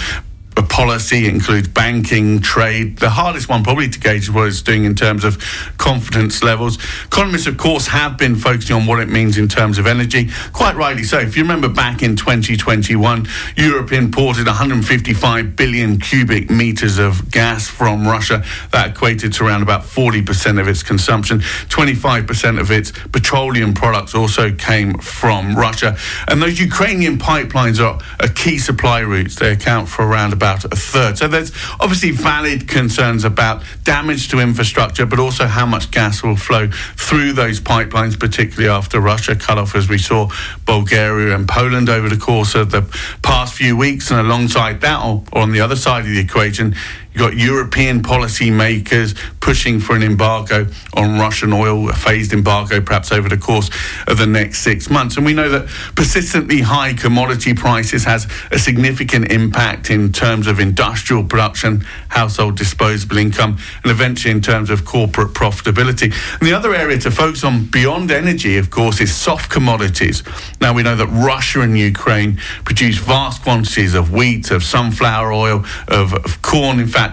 [0.57, 2.97] a policy, includes banking, trade.
[2.99, 5.39] The hardest one probably to gauge is what it's doing in terms of
[5.77, 6.79] confidence levels.
[7.05, 10.31] Economists, of course, have been focusing on what it means in terms of energy.
[10.55, 11.19] Quite rightly so.
[11.19, 18.09] If you remember back in 2021, Europe imported 155 billion cubic meters of gas from
[18.09, 18.43] Russia.
[18.73, 21.41] That equated to around about 40% of its consumption.
[21.41, 25.99] 25% of its petroleum products also came from Russia.
[26.29, 29.35] And those Ukrainian pipelines are a key supply routes.
[29.37, 31.19] They account for around about a third.
[31.19, 36.37] So there's obviously valid concerns about damage to infrastructure, but also how much gas will
[36.37, 40.29] flow through those pipelines, particularly after Russia cut off, as we saw
[40.65, 42.83] Bulgaria and Poland over the course of the
[43.23, 44.11] past few weeks.
[44.11, 46.75] And alongside that, or on the other side of the equation,
[47.17, 53.11] You've got European policymakers pushing for an embargo on Russian oil, a phased embargo perhaps
[53.11, 53.71] over the course
[54.07, 55.17] of the next six months.
[55.17, 60.61] And we know that persistently high commodity prices has a significant impact in terms of
[60.61, 66.13] industrial production, household disposable income, and eventually in terms of corporate profitability.
[66.39, 70.23] And the other area to focus on beyond energy, of course, is soft commodities.
[70.61, 72.37] Now we know that Russia and Ukraine
[72.67, 76.79] produce vast quantities of wheat, of sunflower oil, of, of corn.
[76.79, 77.06] In fact,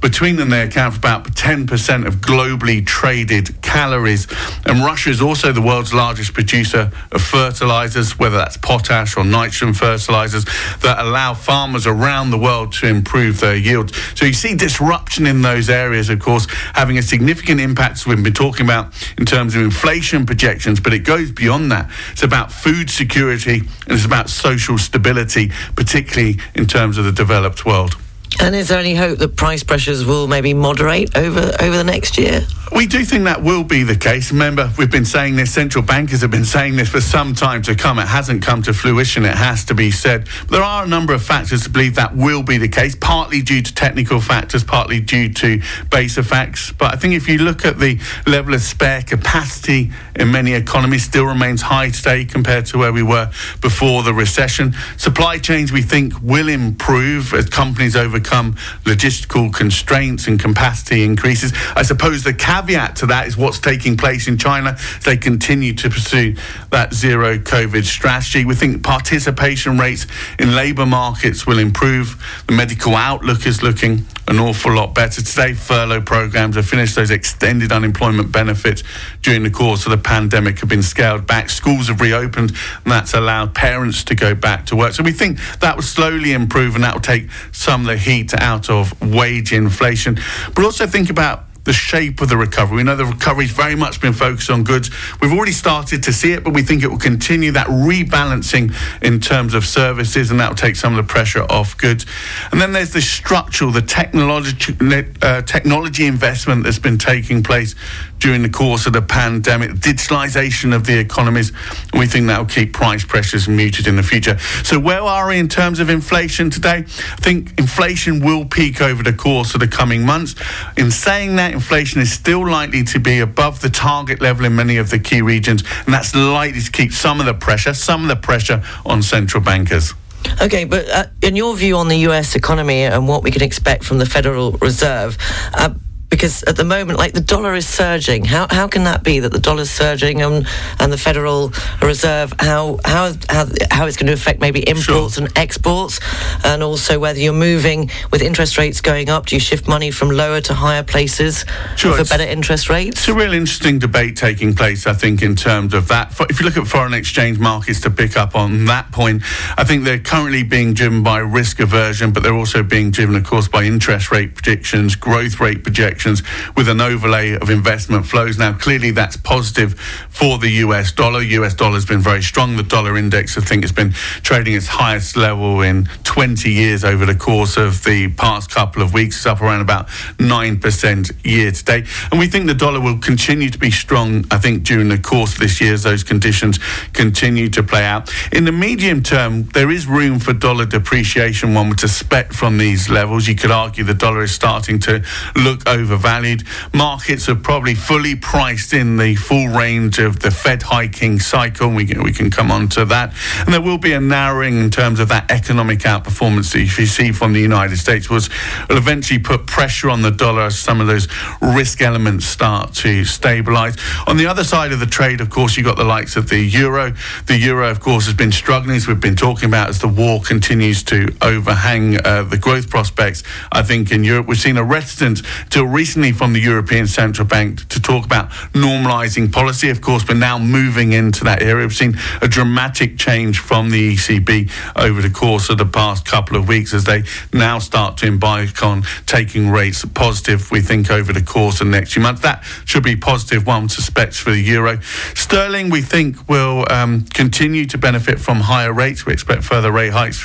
[0.00, 4.26] between them, they account for about 10% of globally traded calories.
[4.66, 9.74] And Russia is also the world's largest producer of fertilizers, whether that's potash or nitrogen
[9.74, 10.44] fertilizers,
[10.82, 13.96] that allow farmers around the world to improve their yields.
[14.14, 18.22] So you see disruption in those areas, of course, having a significant impact, as we've
[18.22, 21.90] been talking about, in terms of inflation projections, but it goes beyond that.
[22.12, 27.64] It's about food security and it's about social stability, particularly in terms of the developed
[27.64, 27.96] world.
[28.40, 32.18] And is there any hope that price pressures will maybe moderate over over the next
[32.18, 32.46] year?
[32.74, 34.32] We do think that will be the case.
[34.32, 37.76] Remember, we've been saying this, central bankers have been saying this for some time to
[37.76, 38.00] come.
[38.00, 40.26] It hasn't come to fruition, it has to be said.
[40.50, 43.62] There are a number of factors to believe that will be the case, partly due
[43.62, 46.72] to technical factors, partly due to base effects.
[46.72, 51.04] But I think if you look at the level of spare capacity in many economies,
[51.04, 54.74] still remains high today compared to where we were before the recession.
[54.96, 61.52] Supply chains, we think, will improve as companies overcome logistical constraints and capacity increases.
[61.76, 64.76] I suppose the caveat to that is what's taking place in China.
[65.04, 66.36] They continue to pursue
[66.70, 68.44] that zero COVID strategy.
[68.44, 70.06] We think participation rates
[70.38, 72.22] in labour markets will improve.
[72.46, 75.22] The medical outlook is looking an awful lot better.
[75.22, 76.96] Today, furlough programs have finished.
[76.96, 78.82] Those extended unemployment benefits
[79.22, 81.48] during the course of the pandemic have been scaled back.
[81.48, 84.94] Schools have reopened, and that's allowed parents to go back to work.
[84.94, 88.34] So we think that will slowly improve, and that will take some of the heat
[88.34, 90.18] out of wage inflation.
[90.54, 92.78] But also think about the shape of the recovery.
[92.78, 94.90] We know the recovery's very much been focused on goods.
[95.20, 99.20] We've already started to see it, but we think it will continue that rebalancing in
[99.20, 102.06] terms of services, and that will take some of the pressure off goods.
[102.52, 104.76] And then there's the structural, the technology,
[105.20, 107.74] uh, technology investment that's been taking place
[108.18, 111.52] during the course of the pandemic, digitalisation of the economies.
[111.92, 114.38] We think that will keep price pressures muted in the future.
[114.62, 116.78] So, where are we in terms of inflation today?
[116.78, 120.34] I think inflation will peak over the course of the coming months.
[120.76, 124.76] In saying that, inflation is still likely to be above the target level in many
[124.76, 128.08] of the key regions, and that's likely to keep some of the pressure, some of
[128.08, 129.94] the pressure on central bankers.
[130.42, 133.84] Okay, but uh, in your view on the US economy and what we can expect
[133.84, 135.16] from the Federal Reserve,
[135.54, 135.70] uh,
[136.08, 138.24] because at the moment, like the dollar is surging.
[138.24, 140.46] How how can that be that the dollar's surging and
[140.78, 141.52] and the Federal
[141.82, 145.98] Reserve how how how, how it's going to affect maybe imports and exports,
[146.44, 150.10] and also whether you're moving with interest rates going up, do you shift money from
[150.10, 151.44] lower to higher places
[151.76, 152.98] Sure, for better interest rates?
[152.98, 156.14] It's a real interesting debate taking place, I think, in terms of that.
[156.30, 159.22] If you look at foreign exchange markets to pick up on that point,
[159.58, 163.24] I think they're currently being driven by risk aversion, but they're also being driven, of
[163.24, 168.38] course, by interest rate predictions, growth rate projections, with an overlay of investment flows.
[168.38, 169.78] Now, clearly, that's positive
[170.10, 171.22] for the US dollar.
[171.22, 172.56] US dollar has been very strong.
[172.56, 173.92] The dollar index, I think, has been
[174.22, 178.92] trading its highest level in 20 years over the course of the past couple of
[178.92, 179.16] weeks.
[179.16, 179.88] It's up around about
[180.18, 181.86] 9% year to date.
[182.10, 185.34] And we think the dollar will continue to be strong, I think, during the course
[185.34, 186.58] of this year as those conditions
[186.92, 188.12] continue to play out.
[188.32, 192.88] In the medium term, there is room for dollar depreciation, one would suspect from these
[192.88, 193.26] levels.
[193.28, 195.04] You could argue the dollar is starting to
[195.36, 196.42] look overvalued.
[196.74, 201.70] Markets are probably fully priced in the full range of the Fed hiking cycle.
[201.70, 203.14] We can, we can come on to that.
[203.40, 207.12] And there will be a narrowing in terms of that economic outperformance that you see
[207.12, 208.28] from the United States, which
[208.68, 211.08] will eventually put pressure on the dollar as some of those
[211.40, 213.76] risk elements start to stabilize.
[214.06, 216.40] On the other side of the trade, of course, you've got the likes of the
[216.40, 216.92] euro.
[217.26, 220.20] The euro, of course, has been struggling, as we've been talking about, as the war
[220.20, 223.22] continues to overhang uh, the growth prospects.
[223.52, 227.68] I think in Europe, we've seen a reticence till recently from the European Central Bank
[227.68, 229.68] to talk about normalizing policy.
[229.68, 231.66] Of course, we're now moving into that area.
[231.66, 236.34] We've seen a dramatic change from the ECB over the course of the past couple
[236.38, 241.12] of weeks as they now start to embark on taking rates positive, we think, over
[241.12, 242.22] the course of the next few months.
[242.22, 244.80] That should be positive, one suspects, for the euro.
[245.14, 249.04] Sterling, we think, will um, continue to benefit from higher rates.
[249.04, 250.24] We expect further rate hikes.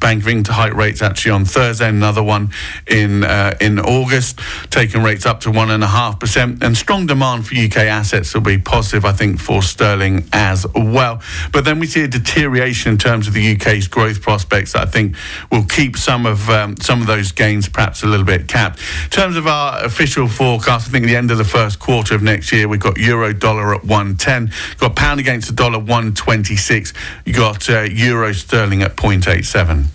[0.00, 2.50] Bank of England to hike rates actually on Thursday, another one
[2.86, 4.40] in uh, in August,
[4.70, 6.62] taking rates up to one and a half percent.
[6.62, 11.20] And strong demand for UK assets will be positive, I think, for sterling as well.
[11.52, 14.72] But then we see a deterioration in terms of the UK's growth prospects.
[14.72, 15.16] That I think
[15.50, 18.80] will keep some of um, some of those gains perhaps a little bit capped.
[19.04, 22.14] In terms of our official forecast, I think at the end of the first quarter
[22.14, 26.92] of next year, we've got euro dollar at 110, got pound against the dollar 126,
[27.24, 29.87] you got uh, euro sterling at 0.87.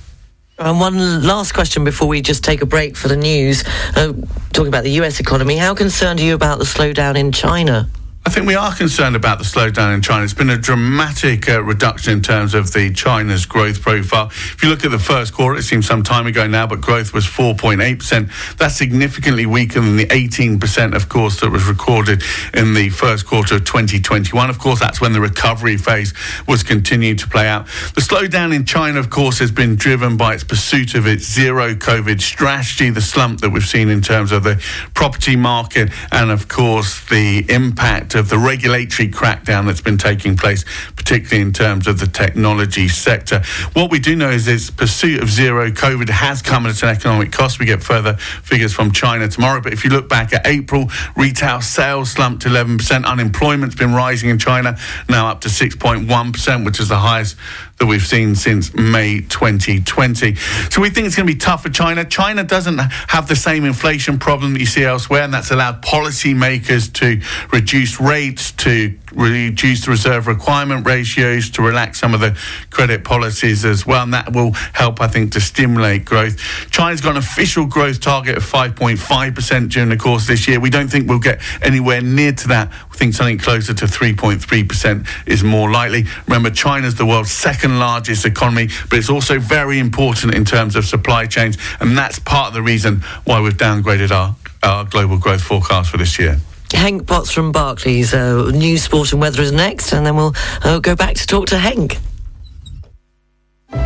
[0.60, 3.64] And one last question before we just take a break for the news.
[3.96, 4.14] Uh,
[4.52, 7.90] talking about the US economy, how concerned are you about the slowdown in China?
[8.26, 10.24] I think we are concerned about the slowdown in China.
[10.24, 14.28] It's been a dramatic uh, reduction in terms of the China's growth profile.
[14.28, 17.14] If you look at the first quarter, it seems some time ago now, but growth
[17.14, 18.58] was 4.8%.
[18.58, 23.56] That's significantly weaker than the 18%, of course, that was recorded in the first quarter
[23.56, 24.50] of 2021.
[24.50, 26.14] Of course, that's when the recovery phase
[26.48, 27.66] was continuing to play out.
[27.94, 31.74] The slowdown in China, of course, has been driven by its pursuit of its zero
[31.74, 34.64] COVID strategy, the slump that we've seen in terms of the
[34.94, 40.66] property market, and of course, the impact of the regulatory crackdown that's been taking place,
[40.96, 43.42] particularly in terms of the technology sector.
[43.74, 47.32] What we do know is its pursuit of zero COVID has come at an economic
[47.32, 47.60] cost.
[47.60, 49.62] We get further figures from China tomorrow.
[49.62, 53.06] But if you look back at April, retail sales slumped 11%.
[53.06, 54.78] Unemployment's been rising in China,
[55.10, 57.36] now up to 6.1%, which is the highest
[57.80, 60.36] that we've seen since May 2020.
[60.36, 62.06] So we think it's going to be tough for China.
[62.06, 66.94] China doesn't have the same inflation problem that you see elsewhere, and that's allowed policymakers
[66.94, 67.22] to
[67.52, 72.38] reduce rates, to reduce the reserve requirement ratios, to relax some of the
[72.70, 74.04] credit policies as well.
[74.04, 76.38] And that will help, I think, to stimulate growth.
[76.72, 80.60] China's got an official growth target of 5.5% during the course of this year.
[80.60, 82.72] We don't think we'll get anywhere near to that.
[82.92, 86.06] We think something closer to 3.3% is more likely.
[86.28, 90.86] Remember, China's the world's second largest economy, but it's also very important in terms of
[90.86, 91.58] supply chains.
[91.80, 95.98] And that's part of the reason why we've downgraded our, our global growth forecast for
[95.98, 96.40] this year.
[96.74, 98.14] Henk Potts from Barclays.
[98.14, 101.48] Uh, news, sport, and weather is next, and then we'll uh, go back to talk
[101.48, 102.00] to Henk.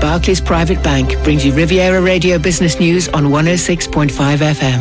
[0.01, 4.79] Barclays Private Bank brings you Riviera Radio Business News on 106.5 FM.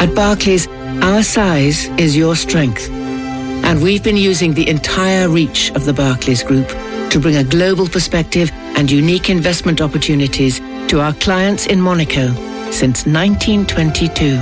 [0.00, 0.66] At Barclays,
[1.02, 2.88] our size is your strength.
[2.90, 6.68] And we've been using the entire reach of the Barclays Group
[7.10, 12.28] to bring a global perspective and unique investment opportunities to our clients in Monaco
[12.70, 14.36] since 1922.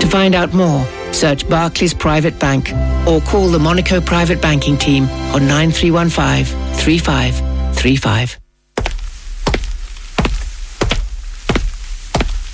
[0.00, 2.72] To find out more, search Barclays Private Bank
[3.06, 5.04] or call the Monaco Private Banking Team
[5.34, 8.38] on 9315 3535.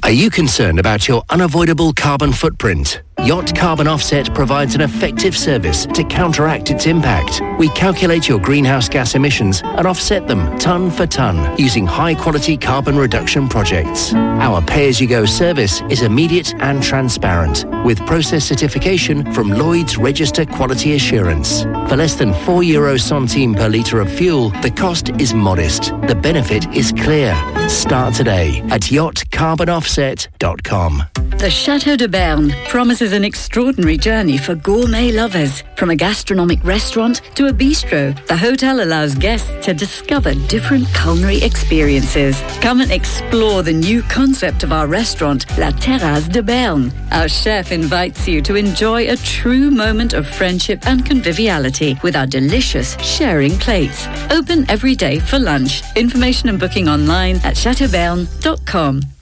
[0.02, 3.02] Are you concerned about your unavoidable carbon footprint?
[3.26, 7.42] Yacht Carbon Offset provides an effective service to counteract its impact.
[7.58, 12.96] We calculate your greenhouse gas emissions and offset them ton for ton using high-quality carbon
[12.96, 14.14] reduction projects.
[14.14, 21.64] Our pay-as-you-go service is immediate and transparent with process certification from Lloyd's Register Quality Assurance.
[21.88, 25.86] For less than 4 euro centime per litre of fuel, the cost is modest.
[26.06, 27.34] The benefit is clear.
[27.68, 31.02] Start today at yachtcarbonoffset.com.
[31.38, 35.64] The Chateau de Berne promises an extraordinary journey for gourmet lovers.
[35.76, 41.42] From a gastronomic restaurant to a bistro, the hotel allows guests to discover different culinary
[41.42, 42.40] experiences.
[42.60, 46.92] Come and explore the new concept of our restaurant, La Terrasse de Berne.
[47.10, 52.26] Our chef invites you to enjoy a true moment of friendship and conviviality with our
[52.26, 54.06] delicious sharing plates.
[54.30, 55.82] Open every day for lunch.
[55.96, 59.15] Information and booking online at chateauberne.com.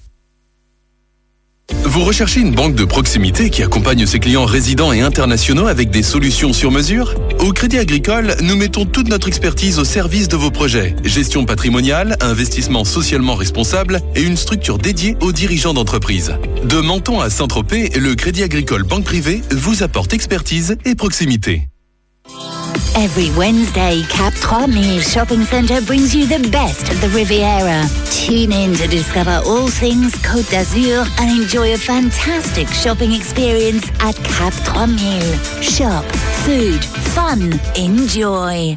[1.85, 6.03] Vous recherchez une banque de proximité qui accompagne ses clients résidents et internationaux avec des
[6.03, 10.51] solutions sur mesure Au Crédit Agricole, nous mettons toute notre expertise au service de vos
[10.51, 10.97] projets.
[11.05, 16.35] Gestion patrimoniale, investissement socialement responsable et une structure dédiée aux dirigeants d'entreprise.
[16.65, 21.69] De Menton à Saint-Tropez, le Crédit Agricole Banque Privée vous apporte expertise et proximité.
[22.97, 27.85] Every Wednesday, Cap 3000 Shopping Centre brings you the best of the Riviera.
[28.11, 34.17] Tune in to discover all things Côte d'Azur and enjoy a fantastic shopping experience at
[34.25, 35.63] Cap 3000.
[35.63, 36.05] Shop,
[36.45, 38.77] food, fun, enjoy.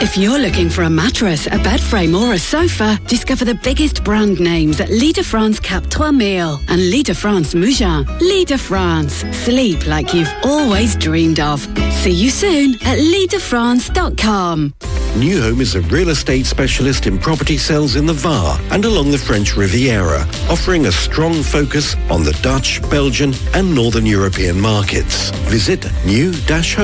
[0.00, 4.04] If you're looking for a mattress, a bed frame, or a sofa, discover the biggest
[4.04, 6.20] brand names at Lit de France Cap 3000
[6.68, 8.06] and Lit de France Mougins.
[8.20, 9.24] Lit de France.
[9.44, 11.60] Sleep like you've always dreamed of.
[12.02, 14.74] See you soon at litdefrance.com.
[15.16, 19.10] New Home is a real estate specialist in property sales in the VAR and along
[19.10, 25.30] the French Riviera, offering a strong focus on the Dutch, Belgian and Northern European markets.
[25.48, 26.76] Visit new-home.fr.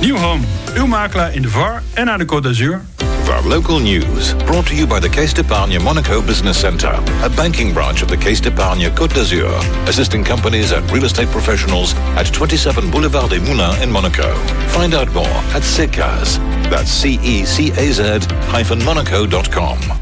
[0.00, 0.44] Nieuw Home,
[0.76, 1.82] uw makelaar in de VAR
[2.18, 2.80] de Côte d'Azur.
[3.28, 7.74] Our local news, brought to you by the Caisse d'Epargne Monaco Business Center, a banking
[7.74, 9.52] branch of the Caisse d'Epargne Côte d'Azur,
[9.86, 14.34] assisting companies and real estate professionals at 27 Boulevard des Moulins in Monaco.
[14.68, 16.38] Find out more at CECAZ.
[16.70, 20.01] That's C-E-C-A-Z hyphen monaco.com.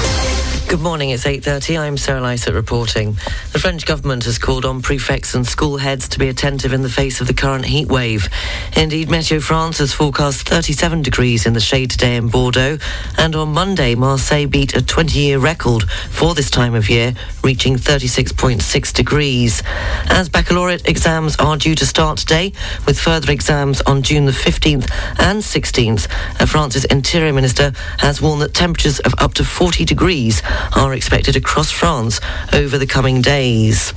[0.71, 1.77] Good morning, it's 8.30.
[1.77, 3.17] I'm Sarah Lysett reporting.
[3.51, 6.89] The French government has called on prefects and school heads to be attentive in the
[6.89, 8.29] face of the current heat wave.
[8.77, 12.77] Indeed, Meteo France has forecast 37 degrees in the shade today in Bordeaux,
[13.17, 18.93] and on Monday, Marseille beat a 20-year record for this time of year, reaching 36.6
[18.93, 19.61] degrees.
[20.05, 22.53] As baccalaureate exams are due to start today,
[22.85, 26.07] with further exams on June the 15th and 16th,
[26.39, 30.41] uh, France's Interior Minister has warned that temperatures of up to 40 degrees
[30.75, 32.19] are expected across France
[32.53, 33.93] over the coming days.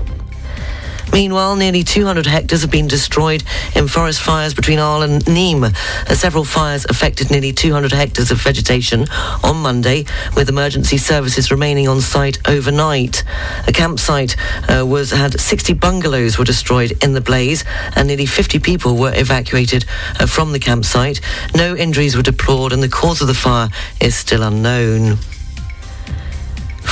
[1.14, 3.44] Meanwhile, nearly 200 hectares have been destroyed
[3.76, 5.72] in forest fires between Arles and Nîmes.
[6.10, 9.06] Uh, several fires affected nearly 200 hectares of vegetation
[9.44, 13.22] on Monday, with emergency services remaining on site overnight.
[13.68, 14.34] A campsite
[14.68, 19.12] uh, was had 60 bungalows were destroyed in the blaze, and nearly 50 people were
[19.14, 19.84] evacuated
[20.18, 21.20] uh, from the campsite.
[21.54, 23.68] No injuries were deplored, and the cause of the fire
[24.00, 25.18] is still unknown.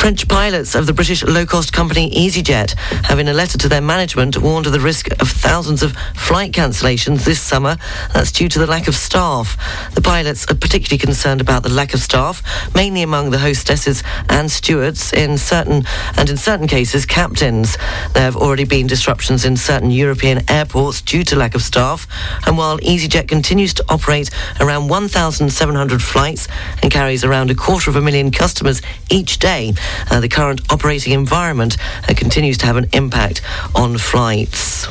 [0.03, 2.75] French pilots of the British low-cost company EasyJet
[3.05, 6.51] have in a letter to their management warned of the risk of thousands of flight
[6.51, 7.77] cancellations this summer.
[8.13, 9.57] That's due to the lack of staff.
[9.95, 12.43] The pilots are particularly concerned about the lack of staff,
[12.75, 15.85] mainly among the hostesses and stewards in certain
[16.17, 17.79] and in certain cases captains.
[18.13, 22.09] There have already been disruptions in certain European airports due to lack of staff,
[22.45, 26.49] and while EasyJet continues to operate around 1,700 flights
[26.83, 29.73] and carries around a quarter of a million customers each day,
[30.11, 31.77] uh, the current operating environment
[32.09, 33.43] uh, continues to have an impact
[33.75, 34.87] on flights.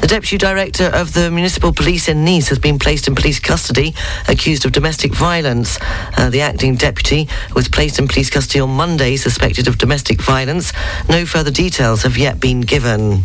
[0.00, 3.94] The Deputy Director of the Municipal Police in Nice has been placed in police custody,
[4.28, 5.78] accused of domestic violence.
[6.16, 10.72] Uh, the acting deputy was placed in police custody on Monday, suspected of domestic violence.
[11.08, 13.24] No further details have yet been given.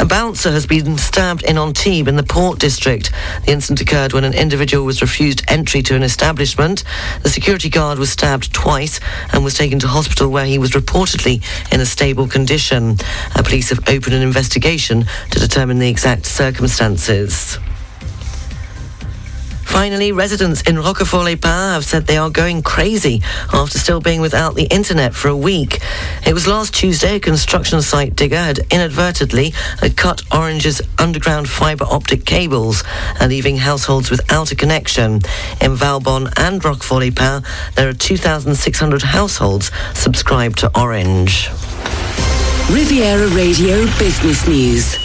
[0.00, 3.10] A bouncer has been stabbed in Antibes in the Port District.
[3.44, 6.84] The incident occurred when an individual was refused entry to an establishment.
[7.24, 9.00] The security guard was stabbed twice
[9.32, 11.42] and was taken to hospital where he was reportedly
[11.72, 12.96] in a stable condition.
[13.34, 17.58] Uh, police have opened an investigation to determine the exact circumstances.
[19.68, 24.64] Finally, residents in Roquefort-les-Pins have said they are going crazy after still being without the
[24.64, 25.80] internet for a week.
[26.26, 29.52] It was last Tuesday a construction site digger had inadvertently
[29.94, 32.82] cut Orange's underground fibre optic cables,
[33.20, 35.20] uh, leaving households without a connection.
[35.60, 37.46] In Valbonne and Roquefort-les-Pins,
[37.76, 41.50] there are 2,600 households subscribed to Orange.
[42.70, 44.98] Riviera Radio Business News.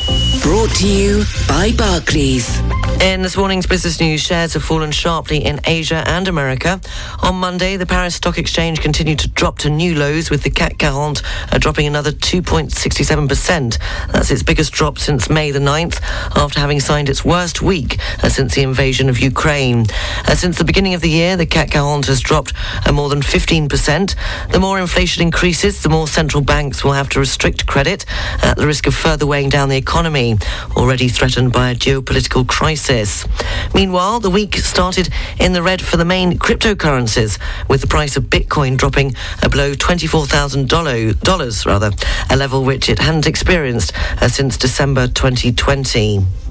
[0.43, 2.59] Brought to you by Barclays.
[3.01, 6.79] In this morning's business news, shares have fallen sharply in Asia and America.
[7.21, 10.81] On Monday, the Paris Stock Exchange continued to drop to new lows, with the CAC
[10.81, 13.77] 40 uh, dropping another 2.67%.
[14.11, 16.01] That's its biggest drop since May the 9th,
[16.35, 19.85] after having signed its worst week uh, since the invasion of Ukraine.
[20.25, 22.53] Uh, since the beginning of the year, the CAC 40 has dropped
[22.91, 24.15] more than 15%.
[24.51, 28.05] The more inflation increases, the more central banks will have to restrict credit
[28.41, 30.37] at the risk of further weighing down the economy,
[30.75, 33.25] already threatened by a geopolitical crisis.
[33.73, 37.39] Meanwhile, the week started in the red for the main cryptocurrencies,
[37.69, 39.13] with the price of Bitcoin dropping
[39.49, 41.91] below $24,000, rather,
[42.29, 46.42] a level which it hadn't experienced uh, since December 2020.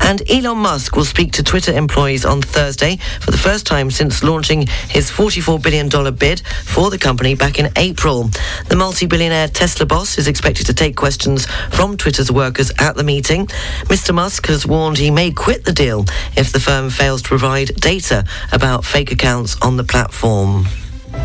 [0.00, 4.22] And Elon Musk will speak to Twitter employees on Thursday for the first time since
[4.22, 8.30] launching his $44 billion bid for the company back in April.
[8.68, 13.04] The multi billionaire Tesla boss is expected to take questions from Twitter's workers at the
[13.04, 13.46] meeting.
[13.86, 14.14] Mr.
[14.14, 16.04] Musk has warned he may quit the deal
[16.36, 20.66] if the firm fails to provide data about fake accounts on the platform.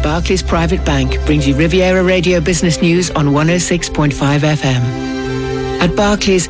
[0.03, 4.81] Barclays Private Bank brings you Riviera Radio Business News on 106.5 FM.
[5.81, 6.49] At Barclays,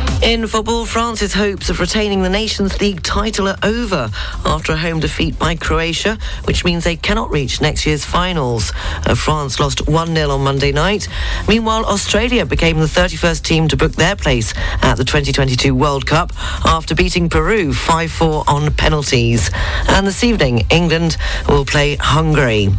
[0.21, 4.11] In football, France's hopes of retaining the Nations League title are over
[4.45, 8.71] after a home defeat by Croatia, which means they cannot reach next year's finals.
[9.03, 11.07] Uh, France lost 1 0 on Monday night.
[11.47, 14.53] Meanwhile, Australia became the 31st team to book their place
[14.83, 16.31] at the 2022 World Cup
[16.65, 19.49] after beating Peru 5 4 on penalties.
[19.87, 21.17] And this evening, England
[21.49, 22.69] will play Hungary.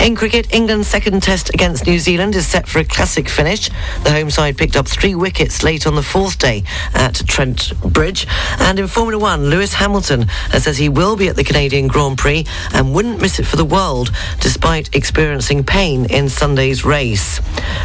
[0.00, 3.70] In cricket, England's second test against New Zealand is set for a classic finish.
[4.02, 6.62] The home side picked up three wickets late on the fourth day
[6.94, 8.26] at Trent Bridge.
[8.58, 12.46] And in Formula One, Lewis Hamilton says he will be at the Canadian Grand Prix
[12.72, 14.10] and wouldn't miss it for the world,
[14.40, 17.40] despite experiencing pain in Sunday's race.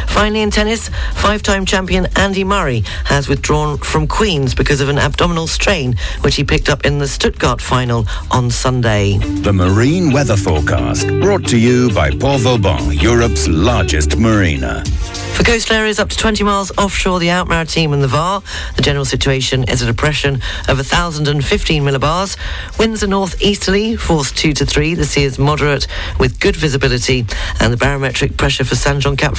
[0.06, 5.46] Finally, in tennis, five-time champion Andy Murray has withdrawn from Queens because of an abdominal
[5.46, 9.18] strain, which he picked up in the Stuttgart final on Sunday.
[9.18, 14.84] The Marine Weather Forecast, brought to you by Port Vauban, Europe's largest marina.
[15.34, 18.42] For coastal areas up to 20 miles offshore the Out team and the VAR,
[18.76, 20.36] the general situation is a depression
[20.68, 22.36] of 1,015 millibars.
[22.78, 24.94] Winds are northeasterly, force 2 to 3.
[24.94, 25.86] The sea is moderate
[26.18, 27.26] with good visibility,
[27.60, 29.32] and the barometric pressure for San Jean Cap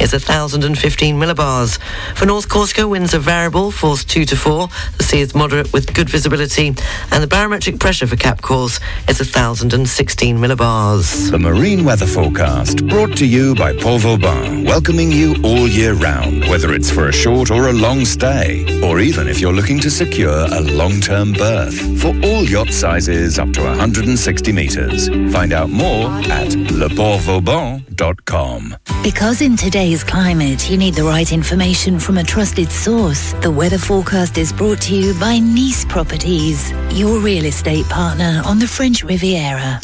[0.00, 1.78] is 1,015 millibars.
[2.14, 4.68] For North Corsica, winds are variable, force 2 to 4.
[4.98, 6.68] The sea is moderate with good visibility,
[7.10, 11.30] and the barometric pressure for Cap Corse is 1,016 millibars.
[11.30, 16.44] The Marine Weather Forecast, brought to you by Port Vauban, welcoming you all year round,
[16.48, 19.90] whether it's for a short or a long stay, or even if you're looking to
[19.90, 22.00] secure a long-term berth.
[22.00, 25.08] For all yacht sizes up to 160 meters.
[25.32, 28.76] Find out more at leportvauban.com.
[29.02, 33.32] Because in today's climate, you need the right information from a trusted source.
[33.34, 38.58] The weather forecast is brought to you by Nice Properties, your real estate partner on
[38.58, 39.80] the French Riviera.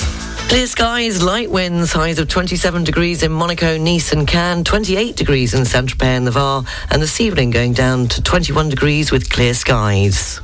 [0.48, 5.52] Clear skies, light winds, highs of 27 degrees in Monaco, Nice and Cannes, 28 degrees
[5.54, 9.52] in Saint-Tropez and the Var, and this evening going down to 21 degrees with clear
[9.54, 10.40] skies.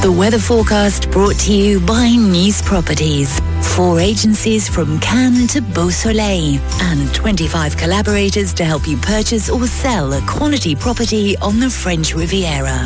[0.00, 3.40] The weather forecast brought to you by Nice Properties.
[3.76, 10.14] Four agencies from Cannes to Beausoleil and 25 collaborators to help you purchase or sell
[10.14, 12.82] a quality property on the French Riviera.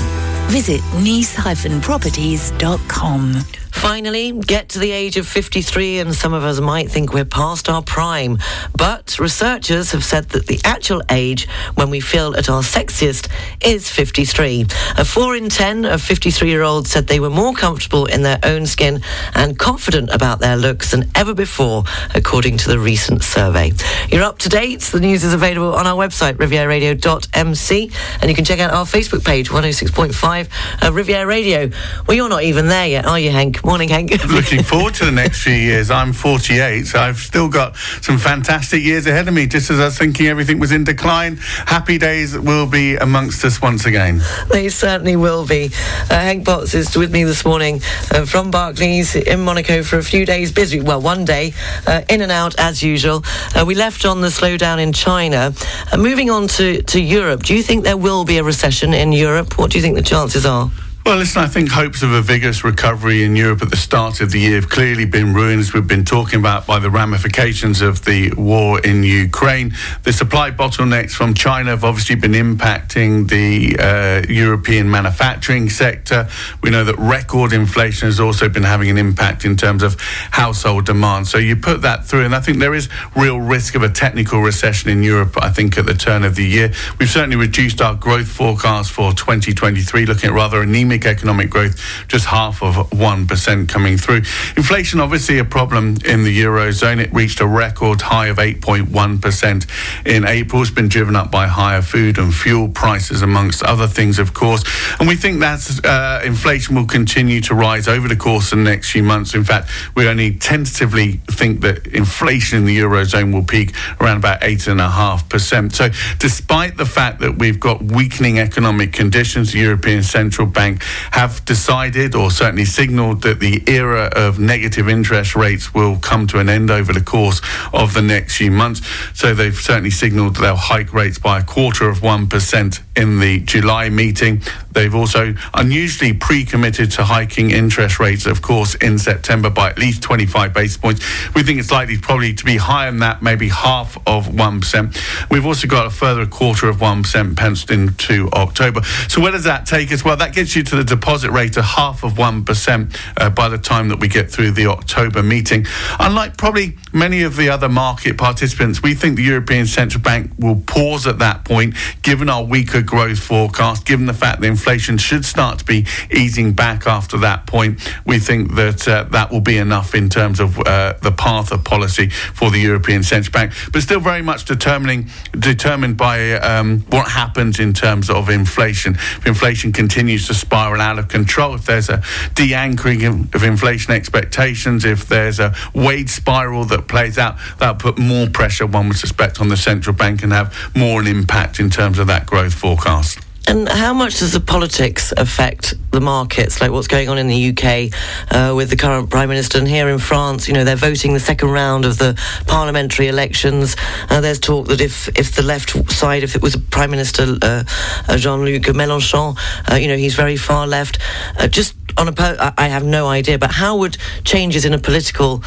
[0.49, 3.62] Visit nice-properties.com.
[3.73, 7.69] finally get to the age of 53, and some of us might think we're past
[7.69, 8.39] our prime.
[8.77, 13.29] But researchers have said that the actual age when we feel at our sexiest
[13.65, 14.67] is 53.
[14.99, 18.39] A 4 in 10 of 53 year olds said they were more comfortable in their
[18.43, 19.01] own skin
[19.35, 23.73] and confident about their looks than ever before, according to the recent survey.
[24.11, 24.81] You're up to date.
[24.81, 29.25] The news is available on our website, rivieraradio.mc, and you can check out our Facebook
[29.25, 30.49] page, 106.5
[30.83, 31.71] uh, Riviera Radio.
[32.07, 33.62] Well, you're not even there yet, are you, Henk?
[33.65, 34.11] Morning, Henk.
[34.29, 35.89] Looking forward to the next few years.
[35.89, 39.47] I'm 48, so I've still got some fantastic years ahead of me.
[39.47, 43.63] Just as I was thinking everything was in decline, happy days will be amongst us
[43.63, 44.21] once again.
[44.51, 45.67] They certainly will be.
[45.67, 50.03] Uh, Henk Potts is with me this morning uh, from Barclays in Monaco for a
[50.03, 50.81] few days busy.
[50.81, 51.55] Well, one day,
[51.87, 53.23] uh, in and out as usual.
[53.55, 55.55] Uh, we left on the slowdown in China.
[55.93, 59.13] Uh, moving on to, to Europe, do you think there will be a recession in
[59.13, 59.57] Europe?
[59.57, 60.69] What do you think the chances are?
[61.05, 64.31] Well, listen, I think hopes of a vigorous recovery in Europe at the start of
[64.31, 68.05] the year have clearly been ruined, as we've been talking about, by the ramifications of
[68.05, 69.75] the war in Ukraine.
[70.05, 76.29] The supply bottlenecks from China have obviously been impacting the uh, European manufacturing sector.
[76.63, 80.01] We know that record inflation has also been having an impact in terms of
[80.31, 81.27] household demand.
[81.27, 84.41] So you put that through, and I think there is real risk of a technical
[84.41, 86.73] recession in Europe, I think, at the turn of the year.
[87.01, 92.27] We've certainly reduced our growth forecast for 2023, looking at rather anemic economic growth, just
[92.27, 94.23] half of 1% coming through.
[94.57, 97.01] Inflation, obviously, a problem in the Eurozone.
[97.01, 100.63] It reached a record high of 8.1% in April.
[100.63, 104.65] It's been driven up by higher food and fuel prices, amongst other things, of course.
[104.99, 108.65] And we think that uh, inflation will continue to rise over the course of the
[108.65, 109.35] next few months.
[109.35, 114.41] In fact, we only tentatively think that inflation in the Eurozone will peak around about
[114.41, 115.75] 8.5%.
[115.75, 115.89] So,
[116.19, 120.82] despite the fact that we've got weakening economic conditions, the European Central Bank
[121.13, 126.39] have decided or certainly signalled that the era of negative interest rates will come to
[126.39, 127.41] an end over the course
[127.73, 128.83] of the next few months.
[129.15, 133.89] So they've certainly signalled they'll hike rates by a quarter of 1% in the July
[133.89, 134.43] meeting.
[134.73, 139.79] They've also unusually pre committed to hiking interest rates, of course, in September by at
[139.79, 141.35] least 25 basis points.
[141.35, 145.31] We think it's likely probably to be higher than that, maybe half of 1%.
[145.31, 148.83] We've also got a further quarter of 1% penciled into October.
[149.09, 150.05] So where does that take us?
[150.05, 153.59] Well, that gets you to the deposit rate of half of 1% uh, by the
[153.59, 155.67] time that we get through the October meeting.
[155.99, 160.63] Unlike probably many of the other market participants, we think the European Central Bank will
[160.67, 165.25] pause at that point, given our weaker growth forecast, given the fact that inflation should
[165.25, 167.79] start to be easing back after that point.
[168.05, 171.65] We think that uh, that will be enough in terms of uh, the path of
[171.65, 175.09] policy for the European Central Bank, but still very much determining
[175.39, 178.95] determined by um, what happens in terms of inflation.
[178.95, 182.03] If inflation continues to spiral out of control, if there's a
[182.35, 187.99] de-anchoring of of inflation expectations, if there's a wage spiral that plays out, that'll put
[187.99, 191.69] more pressure, one would suspect, on the central bank and have more an impact in
[191.69, 193.19] terms of that growth forecast.
[193.49, 196.61] And how much does the politics affect the markets?
[196.61, 197.93] Like what's going on in the UK
[198.31, 201.21] uh, with the current prime minister, and here in France, you know, they're voting the
[201.21, 203.77] second round of the parliamentary elections.
[204.09, 207.65] Uh, there's talk that if if the left side, if it was Prime Minister uh,
[208.09, 209.37] uh, Jean-Luc Mélenchon,
[209.71, 210.99] uh, you know, he's very far left.
[211.39, 214.79] Uh, just on a, po- I have no idea, but how would changes in a
[214.79, 215.43] political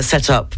[0.00, 0.54] setup?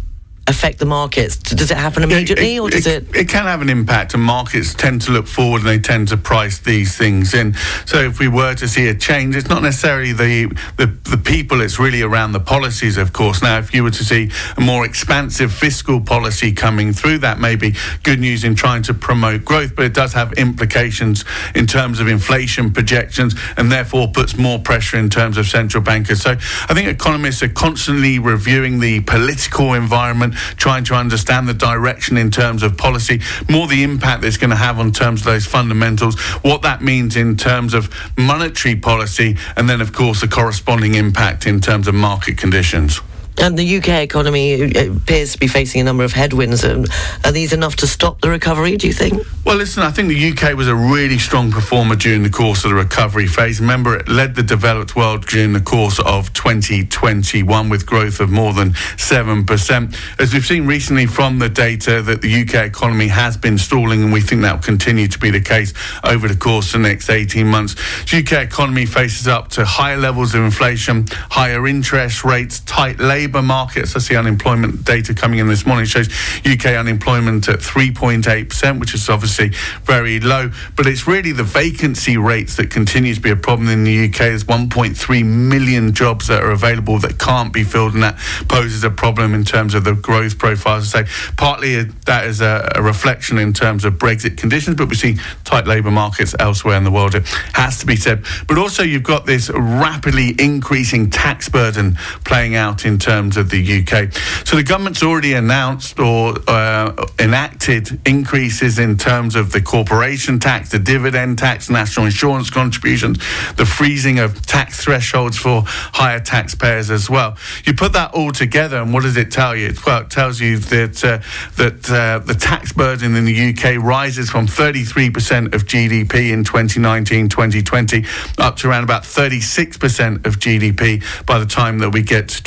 [0.49, 1.37] Affect the markets?
[1.37, 3.15] Does it happen immediately, or does it?
[3.15, 6.17] It can have an impact, and markets tend to look forward and they tend to
[6.17, 7.53] price these things in.
[7.85, 10.47] So, if we were to see a change, it's not necessarily the,
[10.77, 13.43] the the people; it's really around the policies, of course.
[13.43, 17.55] Now, if you were to see a more expansive fiscal policy coming through, that may
[17.55, 21.99] be good news in trying to promote growth, but it does have implications in terms
[21.99, 26.23] of inflation projections, and therefore puts more pressure in terms of central bankers.
[26.23, 32.17] So, I think economists are constantly reviewing the political environment trying to understand the direction
[32.17, 35.45] in terms of policy, more the impact it's going to have on terms of those
[35.45, 40.95] fundamentals, what that means in terms of monetary policy, and then, of course, the corresponding
[40.95, 43.01] impact in terms of market conditions.
[43.41, 46.65] And the UK economy uh, appears to be facing a number of headwinds.
[46.65, 46.85] Um,
[47.23, 49.23] Are these enough to stop the recovery, do you think?
[49.45, 52.71] Well, listen, I think the UK was a really strong performer during the course of
[52.71, 53.61] the recovery phase.
[53.61, 58.53] Remember, it led the developed world during the course of 2021 with growth of more
[58.53, 59.95] than 7%.
[60.19, 64.11] As we've seen recently from the data that the UK economy has been stalling, and
[64.11, 65.73] we think that will continue to be the case
[66.03, 67.75] over the course of the next 18 months.
[68.11, 73.28] The UK economy faces up to higher levels of inflation, higher interest rates, tight labour
[73.29, 76.09] labour markets, I see unemployment data coming in this morning shows
[76.43, 79.49] UK unemployment at 3.8%, which is obviously
[79.83, 80.49] very low.
[80.75, 84.17] But it's really the vacancy rates that continue to be a problem in the UK.
[84.17, 88.17] There's 1.3 million jobs that are available that can't be filled, and that
[88.47, 90.81] poses a problem in terms of the growth profile.
[90.81, 91.03] So
[91.37, 95.67] partly that is a, a reflection in terms of Brexit conditions, but we see tight
[95.67, 97.13] labour markets elsewhere in the world.
[97.13, 98.25] It has to be said.
[98.47, 103.59] But also you've got this rapidly increasing tax burden playing out in terms of the
[103.59, 104.13] UK.
[104.45, 110.69] So the government's already announced or uh, enacted increases in terms of the corporation tax,
[110.69, 113.17] the dividend tax, national insurance contributions,
[113.55, 117.37] the freezing of tax thresholds for higher taxpayers as well.
[117.65, 119.73] You put that all together, and what does it tell you?
[119.85, 121.19] Well, it tells you that uh,
[121.57, 128.07] that uh, the tax burden in the UK rises from 33% of GDP in 2019-2020
[128.39, 132.43] up to around about 36% of GDP by the time that we get to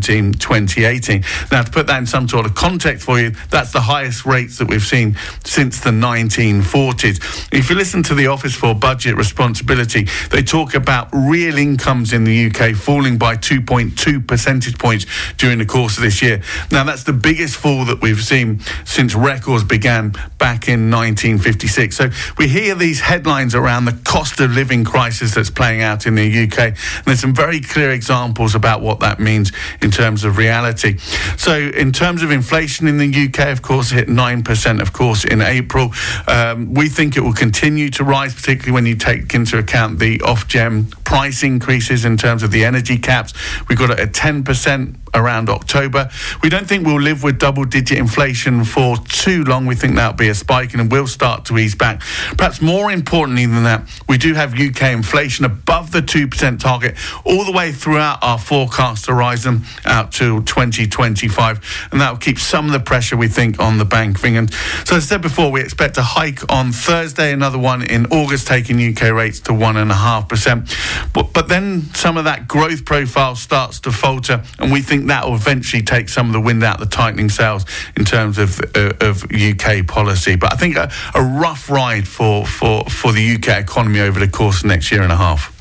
[0.00, 1.50] 2017-2018.
[1.50, 4.58] Now, to put that in some sort of context for you, that's the highest rates
[4.58, 7.48] that we've seen since the 1940s.
[7.52, 12.24] If you listen to the Office for Budget Responsibility, they talk about real incomes in
[12.24, 16.42] the UK falling by 2.2 percentage points during the course of this year.
[16.70, 21.96] Now, that's the biggest fall that we've seen since records began back in 1956.
[21.96, 26.14] So we hear these headlines around the cost of living crisis that's playing out in
[26.14, 26.58] the UK.
[26.58, 30.98] And there's some very clear examples about what that means in terms of reality.
[31.36, 35.40] So, in terms of inflation in the UK, of course, hit 9%, of course, in
[35.40, 35.92] April.
[36.26, 40.18] Um, we think it will continue to rise, particularly when you take into account the
[40.18, 43.32] Ofgem price increases in terms of the energy caps.
[43.68, 46.10] We've got it at 10% around October.
[46.42, 49.66] We don't think we'll live with double digit inflation for too long.
[49.66, 52.00] We think that'll be a spike and it will start to ease back.
[52.36, 57.44] Perhaps more importantly than that, we do have UK inflation above the 2% target all
[57.44, 61.88] the way throughout our forecast horizon out to 2025.
[61.92, 64.52] And that will keep some of the pressure, we think, on the Bank of England.
[64.84, 68.46] So, as I said before, we expect a hike on Thursday, another one in August,
[68.46, 71.12] taking UK rates to 1.5%.
[71.12, 75.26] But, but then some of that growth profile starts to falter, and we think that
[75.26, 77.64] will eventually take some of the wind out of the tightening sails
[77.96, 80.36] in terms of uh, of UK policy.
[80.36, 84.28] But I think a, a rough ride for, for, for the UK economy over the
[84.28, 85.59] course of the next year and a half.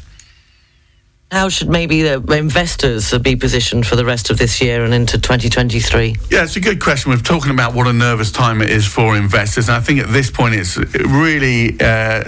[1.32, 5.20] How should maybe the investors be positioned for the rest of this year and into
[5.20, 6.16] 2023?
[6.32, 7.12] Yeah, it's a good question.
[7.12, 9.70] We're talking about what a nervous time it is for investors.
[9.70, 12.24] And I think at this point it's really uh,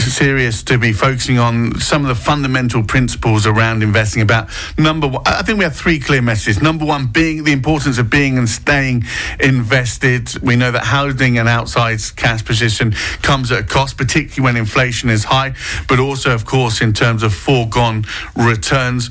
[0.00, 4.20] serious to be focusing on some of the fundamental principles around investing.
[4.20, 6.60] About number one, I think we have three clear messages.
[6.60, 9.04] Number one, being the importance of being and staying
[9.38, 10.42] invested.
[10.42, 15.08] We know that holding an outside cash position comes at a cost, particularly when inflation
[15.08, 15.54] is high,
[15.86, 17.91] but also, of course, in terms of foregone
[18.36, 19.10] returns.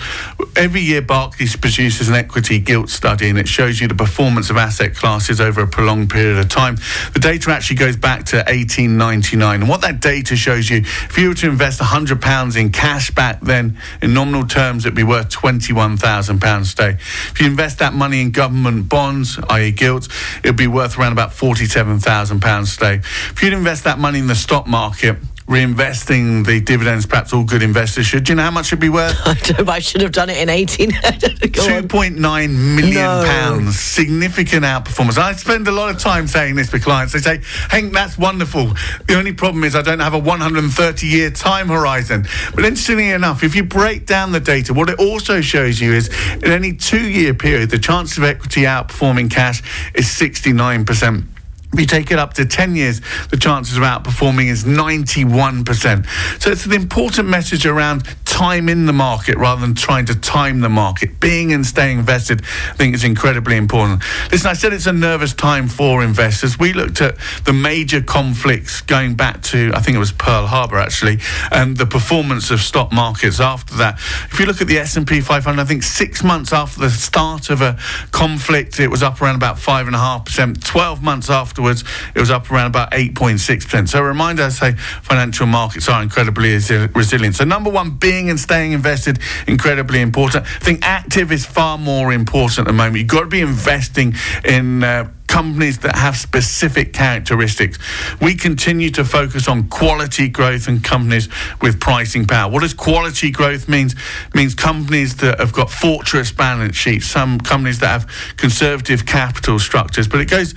[0.56, 4.58] Every year, Barclays produces an equity gilt study, and it shows you the performance of
[4.58, 6.76] asset classes over a prolonged period of time.
[7.14, 11.30] The data actually goes back to 1899, and what that data shows you, if you
[11.30, 15.30] were to invest 100 pounds in cash back then, in nominal terms, it'd be worth
[15.30, 16.98] 21,000 pounds today.
[17.00, 20.10] If you invest that money in government bonds, i.e., gilts,
[20.44, 22.96] it'd be worth around about 47,000 pounds today.
[22.96, 25.18] If you'd invest that money in the stock market,
[25.52, 28.24] reinvesting the dividends, perhaps all good investors should.
[28.24, 29.16] Do you know how much it'd be worth?
[29.26, 30.92] I, don't, I should have done it in 18.
[31.54, 33.24] Two point nine million No.
[33.26, 33.80] pounds.
[33.80, 35.18] Significant outperformance.
[35.18, 37.14] I spend a lot of time saying this with clients.
[37.14, 38.74] They say, Henk, that's wonderful.
[39.08, 42.26] The only problem is I don't have a 130 year time horizon.
[42.56, 46.08] But interestingly enough, if you break down the data, what it also shows you is
[46.36, 49.62] in any two year period, the chance of equity outperforming cash
[49.94, 51.26] is 69%.
[51.74, 56.42] If you take it up to 10 years, the chances of outperforming is 91%.
[56.42, 60.62] So it's an important message around time in the market rather than trying to time
[60.62, 61.20] the market.
[61.20, 64.02] Being and staying invested, I think is incredibly important.
[64.32, 66.58] Listen, I said it's a nervous time for investors.
[66.58, 70.78] We looked at the major conflicts going back to, I think it was Pearl Harbor
[70.78, 71.20] actually,
[71.52, 73.96] and the performance of stock markets after that.
[74.32, 77.62] If you look at the S&P 500, I think six months after the start of
[77.62, 77.78] a
[78.12, 80.64] conflict, it was up around about 5.5%.
[80.64, 81.84] 12 months afterwards,
[82.16, 83.90] it was up around about 8.6%.
[83.90, 84.72] So a reminder, I say
[85.04, 87.36] financial markets are incredibly resilient.
[87.36, 90.46] So number one, being and staying invested, incredibly important.
[90.46, 92.98] I think active is far more important at the moment.
[92.98, 94.84] You've got to be investing in...
[94.84, 97.80] Uh, companies that have specific characteristics.
[98.20, 101.30] We continue to focus on quality growth and companies
[101.62, 102.52] with pricing power.
[102.52, 103.96] What does quality growth means?
[104.36, 110.10] Means companies that have got fortress balance sheets, some companies that have conservative capital structures,
[110.10, 110.54] but it goes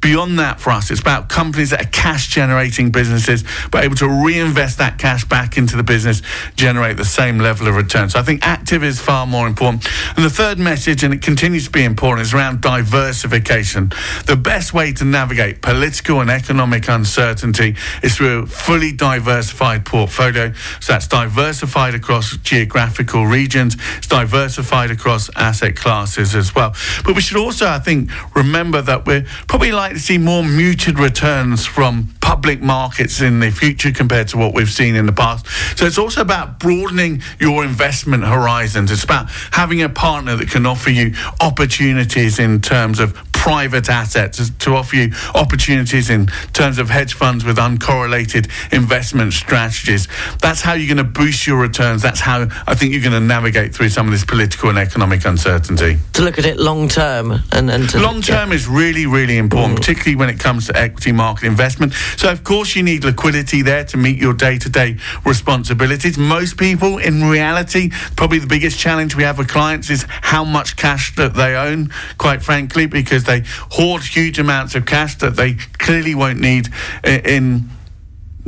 [0.00, 0.90] beyond that for us.
[0.90, 5.56] It's about companies that are cash generating businesses, but able to reinvest that cash back
[5.56, 6.22] into the business,
[6.56, 8.08] generate the same level of return.
[8.08, 9.86] So I think active is far more important.
[10.16, 13.92] And the third message, and it continues to be important, is around diversification.
[14.26, 20.52] The best way to navigate political and economic uncertainty is through a fully diversified portfolio.
[20.80, 26.74] So that's diversified across geographical regions, it's diversified across asset classes as well.
[27.04, 30.98] But we should also, I think, remember that we're probably likely to see more muted
[30.98, 35.46] returns from public markets in the future compared to what we've seen in the past.
[35.78, 38.90] So it's also about broadening your investment horizons.
[38.90, 44.50] It's about having a partner that can offer you opportunities in terms of private assets
[44.50, 50.08] to offer you opportunities in terms of hedge funds with uncorrelated investment strategies.
[50.42, 52.02] That's how you're going to boost your returns.
[52.02, 55.24] That's how I think you're going to navigate through some of this political and economic
[55.24, 55.96] uncertainty.
[56.12, 59.79] To look at it long term and, and to, Long term is really, really important,
[59.80, 61.94] particularly when it comes to equity market investment.
[62.16, 66.18] So, of course, you need liquidity there to meet your day to day responsibilities.
[66.18, 70.76] Most people, in reality, probably the biggest challenge we have with clients is how much
[70.76, 75.54] cash that they own, quite frankly, because they hoard huge amounts of cash that they
[75.78, 76.68] clearly won't need
[77.04, 77.70] in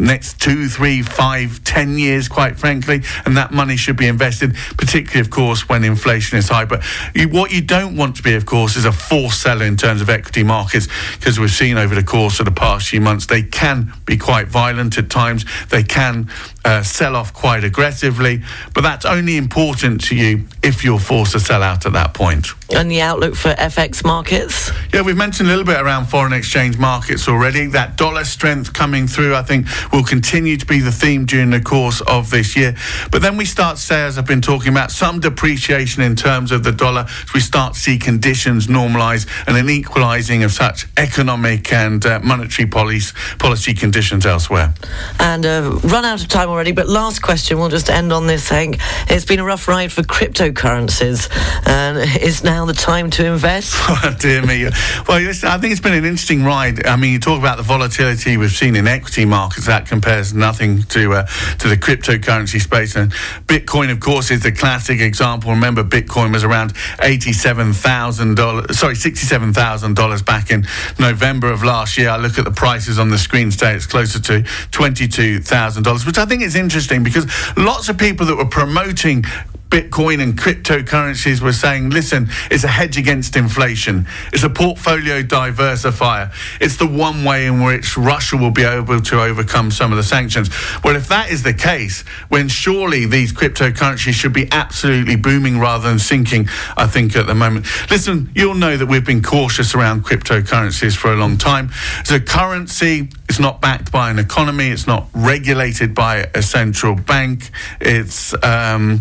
[0.02, 5.20] next two, three, five, ten years, quite frankly, and that money should be invested, particularly,
[5.20, 6.64] of course, when inflation is high.
[6.64, 6.82] But
[7.14, 10.00] you, what you don't want to be, of course, is a forced seller in terms
[10.00, 10.88] of equity markets,
[11.18, 14.48] because we've seen over the course of the past few months they can be quite
[14.48, 15.44] violent at times.
[15.70, 16.28] They can
[16.64, 18.42] uh, sell off quite aggressively,
[18.74, 22.48] but that's only important to you if you're forced to sell out at that point.
[22.74, 24.70] and the outlook for FX markets.
[24.92, 27.66] Yeah, we've mentioned a little bit around foreign exchange markets already.
[27.66, 31.60] That dollar strength coming through, I think, will continue to be the theme during the
[31.60, 32.74] course of this year.
[33.10, 36.52] But then we start to say, as I've been talking about, some depreciation in terms
[36.52, 37.06] of the dollar.
[37.08, 42.20] as We start to see conditions normalise and an equalising of such economic and uh,
[42.20, 44.74] monetary policy, policy conditions elsewhere.
[45.18, 48.50] And uh, run out of time already, but last question, we'll just end on this,
[48.50, 48.78] Henk.
[49.10, 51.28] It's been a rough ride for cryptocurrencies,
[51.66, 53.74] and is now the time to invest?
[54.04, 54.64] Oh, dear me.
[54.64, 56.86] Well, I think it's been an interesting ride.
[56.86, 59.66] I mean, you talk about the volatility we've seen in equity markets.
[59.66, 61.26] That compares nothing to uh,
[61.58, 62.96] to the cryptocurrency space.
[62.96, 63.12] And
[63.46, 65.50] Bitcoin, of course, is the classic example.
[65.50, 68.78] Remember, Bitcoin was around eighty-seven thousand dollars.
[68.78, 70.66] Sorry, sixty-seven thousand dollars back in
[70.98, 72.10] November of last year.
[72.10, 74.42] I look at the prices on the screen today; it's closer to
[74.72, 77.26] twenty-two thousand dollars, which I think is interesting because
[77.56, 79.24] lots of people that were promoting
[79.72, 84.06] Bitcoin and cryptocurrencies were saying, listen, it's a hedge against inflation.
[84.30, 86.30] It's a portfolio diversifier.
[86.60, 90.02] It's the one way in which Russia will be able to overcome some of the
[90.02, 90.50] sanctions.
[90.84, 95.88] Well, if that is the case, when surely these cryptocurrencies should be absolutely booming rather
[95.88, 97.64] than sinking, I think, at the moment.
[97.90, 101.70] Listen, you'll know that we've been cautious around cryptocurrencies for a long time.
[102.10, 107.50] A currency, it's not backed by an economy, it's not regulated by a central bank,
[107.80, 109.00] it's um,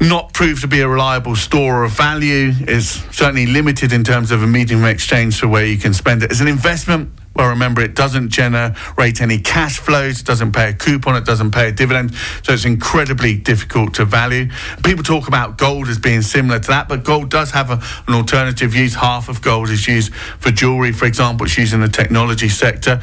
[0.00, 2.86] not proved to be a reliable store of value, it's
[3.16, 6.30] certainly limited in terms of a medium of exchange for where you can spend it.
[6.30, 10.74] As an investment, well, remember, it doesn't generate any cash flows, it doesn't pay a
[10.74, 14.50] coupon, it doesn't pay a dividend, so it's incredibly difficult to value.
[14.84, 18.14] People talk about gold as being similar to that, but gold does have a, an
[18.14, 18.94] alternative use.
[18.94, 23.00] Half of gold is used for jewelry, for example, it's used in the technology sector.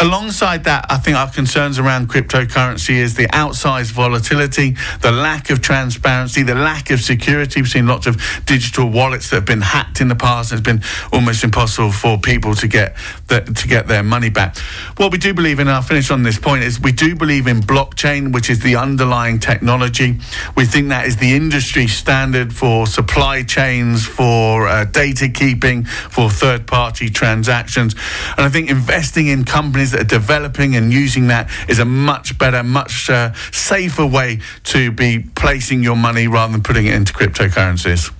[0.00, 5.60] Alongside that, I think our concerns around cryptocurrency is the outsized volatility, the lack of
[5.60, 7.60] transparency, the lack of security.
[7.60, 10.52] We've seen lots of digital wallets that have been hacked in the past.
[10.52, 10.82] It's been
[11.12, 12.96] almost impossible for people to get
[13.28, 14.56] the, to get their money back.
[14.96, 17.46] What we do believe in, and I'll finish on this point, is we do believe
[17.46, 20.18] in blockchain, which is the underlying technology.
[20.56, 26.30] We think that is the industry standard for supply chains, for uh, data keeping, for
[26.30, 27.94] third party transactions.
[28.38, 32.38] And I think investing in companies that are developing and using that is a much
[32.38, 37.12] better, much uh, safer way to be placing your money rather than putting it into
[37.12, 38.12] cryptocurrencies.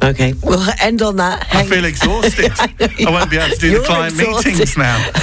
[0.00, 1.46] Okay, we'll end on that.
[1.52, 2.52] I feel exhausted.
[2.58, 4.52] I, won't be able to do the client exhausted.
[4.52, 5.10] meetings now.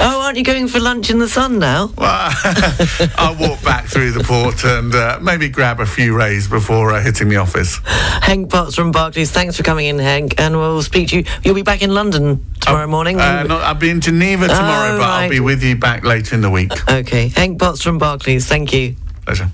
[0.00, 1.92] oh, aren't you going for lunch in the sun now?
[1.98, 7.02] I'll walk back through the port and uh, maybe grab a few rays before uh,
[7.02, 7.80] hitting the office.
[7.80, 11.24] Henk Potts from Barclays, thanks for coming in, Henk, and we'll speak to you.
[11.42, 13.18] You'll be back in London tomorrow morning.
[13.20, 16.36] Uh, no, I'll be in Geneva tomorrow, Oh, but I'll be with you back later
[16.36, 16.72] in the week.
[16.88, 18.94] Okay, Henk Potts from Barclays, thank you.
[19.24, 19.50] Pleasure.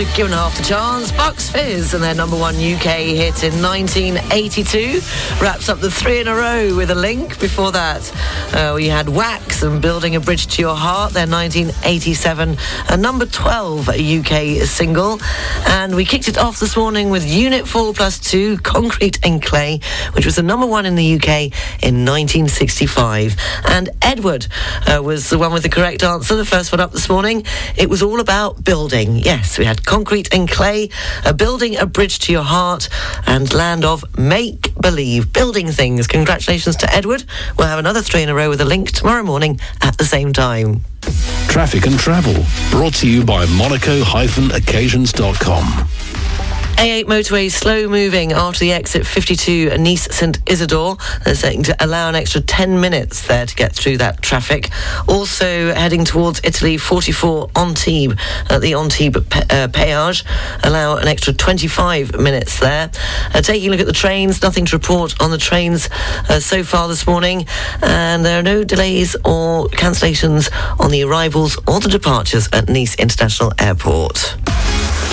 [0.00, 1.12] Have given half the chance.
[1.12, 5.00] Bucks Fizz and their number one UK hit in 1982
[5.42, 7.38] wraps up the three in a row with a link.
[7.38, 8.10] Before that,
[8.54, 12.56] uh, we had Wax and Building a Bridge to Your Heart, their 1987
[12.88, 15.20] a number 12 UK single.
[15.66, 19.80] And we kicked it off this morning with Unit 4 plus 2, Concrete and Clay,
[20.12, 21.52] which was the number one in the UK
[21.82, 23.36] in 1965.
[23.66, 24.46] And Edward
[24.86, 27.44] uh, was the one with the correct answer, the first one up this morning.
[27.76, 29.16] It was all about building.
[29.16, 30.88] Yes, we had concrete and clay,
[31.24, 32.88] uh, building a bridge to your heart,
[33.26, 36.06] and land of make believe, building things.
[36.06, 37.24] Congratulations to Edward.
[37.58, 40.32] We'll have another three in a row with a link tomorrow morning at the same
[40.32, 40.82] time.
[41.48, 45.88] Traffic and travel, brought to you by monaco-occasions.com.
[46.80, 50.96] A8 motorway slow moving after the exit 52 Nice St Isidore.
[51.26, 54.70] They're saying to allow an extra 10 minutes there to get through that traffic.
[55.06, 58.14] Also heading towards Italy 44 Antibes
[58.48, 60.24] at the Antibes pe- uh, peage.
[60.64, 62.90] Allow an extra 25 minutes there.
[63.34, 65.90] Uh, taking a look at the trains, nothing to report on the trains
[66.30, 67.44] uh, so far this morning.
[67.82, 70.50] And there are no delays or cancellations
[70.80, 74.34] on the arrivals or the departures at Nice International Airport.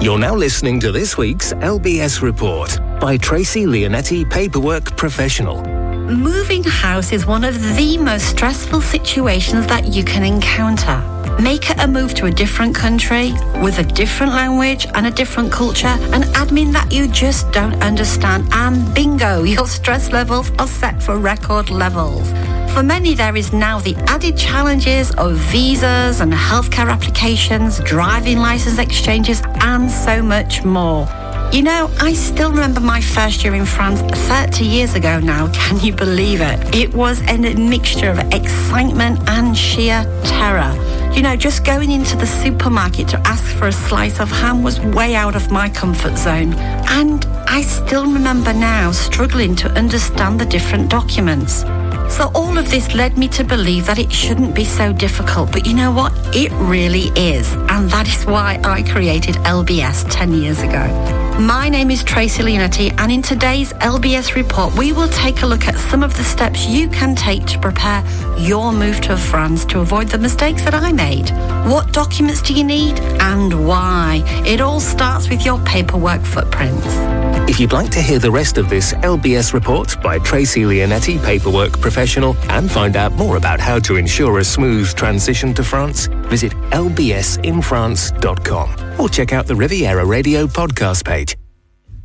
[0.00, 5.60] You're now listening to this week's LBS Report by Tracy Leonetti, Paperwork Professional.
[6.08, 11.02] Moving house is one of the most stressful situations that you can encounter.
[11.42, 15.88] Make a move to a different country with a different language and a different culture,
[15.88, 21.18] an admin that you just don't understand, and bingo, your stress levels are set for
[21.18, 22.32] record levels.
[22.78, 28.78] For many, there is now the added challenges of visas and healthcare applications, driving license
[28.78, 31.08] exchanges, and so much more.
[31.50, 35.50] You know, I still remember my first year in France 30 years ago now.
[35.52, 36.72] Can you believe it?
[36.72, 40.72] It was a mixture of excitement and sheer terror.
[41.12, 44.78] You know, just going into the supermarket to ask for a slice of ham was
[44.78, 46.54] way out of my comfort zone.
[46.90, 51.64] And I still remember now struggling to understand the different documents.
[52.08, 55.52] So all of this led me to believe that it shouldn't be so difficult.
[55.52, 56.12] But you know what?
[56.34, 57.52] It really is.
[57.52, 61.18] And that is why I created LBS 10 years ago.
[61.38, 65.68] My name is Tracy Leonetti, and in today's LBS report, we will take a look
[65.68, 68.04] at some of the steps you can take to prepare
[68.36, 71.30] your move to France to avoid the mistakes that I made.
[71.70, 74.24] What documents do you need and why?
[74.44, 77.27] It all starts with your paperwork footprints.
[77.48, 81.80] If you'd like to hear the rest of this LBS report by Tracy Leonetti, Paperwork
[81.80, 86.52] Professional, and find out more about how to ensure a smooth transition to France, visit
[86.52, 91.34] lbsinfrance.com or check out the Riviera Radio podcast page.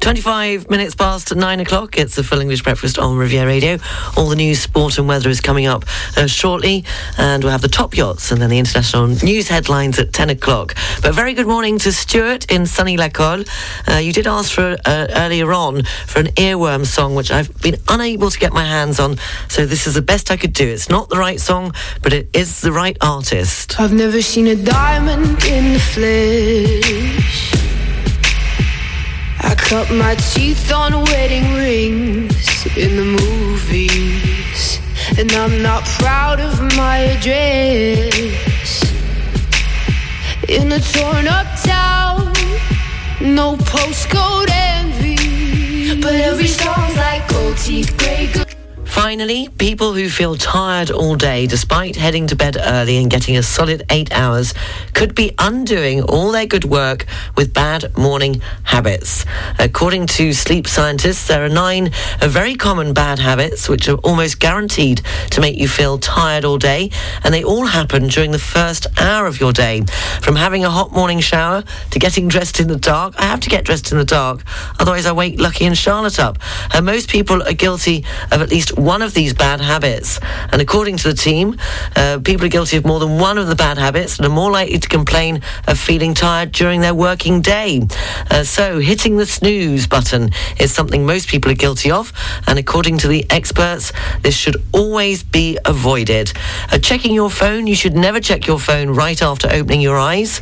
[0.04, 1.98] 25 minutes past nine o'clock.
[1.98, 3.78] It's the Full English Breakfast on Riviera Radio.
[4.18, 5.86] All the news, sport, and weather is coming up
[6.18, 6.84] uh, shortly,
[7.18, 10.76] and we'll have the top yachts and then the international news headlines at 10 o'clock.
[11.02, 13.46] But very good morning to Stuart in sunny La Colle.
[13.88, 17.78] Uh, you did ask for uh, earlier on for an earworm song, which I've been
[17.88, 19.16] unable to get my hands on,
[19.48, 20.68] so this is the best I could do.
[20.68, 23.80] It's not the right song, but it is the right artist.
[23.80, 27.53] I've never seen a diamond in the flesh.
[29.44, 34.80] I cut my teeth on wedding rings in the movies.
[35.18, 38.84] And I'm not proud of my address.
[40.48, 42.32] In a torn up town,
[43.22, 46.02] no postcode envy.
[46.02, 48.43] But every song's like gold teeth, goose.
[48.94, 53.42] Finally, people who feel tired all day despite heading to bed early and getting a
[53.42, 54.54] solid eight hours
[54.94, 59.26] could be undoing all their good work with bad morning habits.
[59.58, 61.90] According to sleep scientists, there are nine
[62.22, 65.02] very common bad habits which are almost guaranteed
[65.32, 66.92] to make you feel tired all day,
[67.24, 69.82] and they all happen during the first hour of your day.
[70.22, 73.16] From having a hot morning shower to getting dressed in the dark.
[73.18, 74.44] I have to get dressed in the dark,
[74.80, 76.38] otherwise I wake Lucky and Charlotte up.
[76.72, 80.20] And most people are guilty of at least one of these bad habits.
[80.52, 81.58] And according to the team,
[81.96, 84.52] uh, people are guilty of more than one of the bad habits and are more
[84.52, 87.82] likely to complain of feeling tired during their working day.
[88.30, 92.12] Uh, so, hitting the snooze button is something most people are guilty of.
[92.48, 93.92] And according to the experts,
[94.22, 96.34] this should always be avoided.
[96.72, 100.42] Uh, checking your phone, you should never check your phone right after opening your eyes.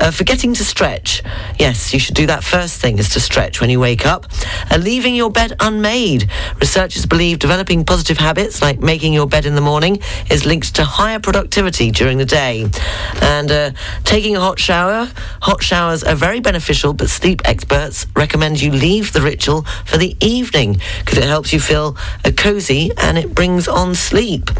[0.00, 1.22] Uh, forgetting to stretch.
[1.58, 4.26] Yes, you should do that first thing is to stretch when you wake up.
[4.70, 6.28] Uh, leaving your bed unmade.
[6.60, 10.00] Researchers believe developing positive habits like making your bed in the morning
[10.30, 12.66] is linked to higher productivity during the day.
[13.22, 13.70] And uh,
[14.04, 15.10] taking a hot shower.
[15.42, 20.16] Hot showers are very beneficial, but sleep experts recommend you leave the ritual for the
[20.20, 24.50] evening because it helps you feel uh, cozy and it brings on sleep.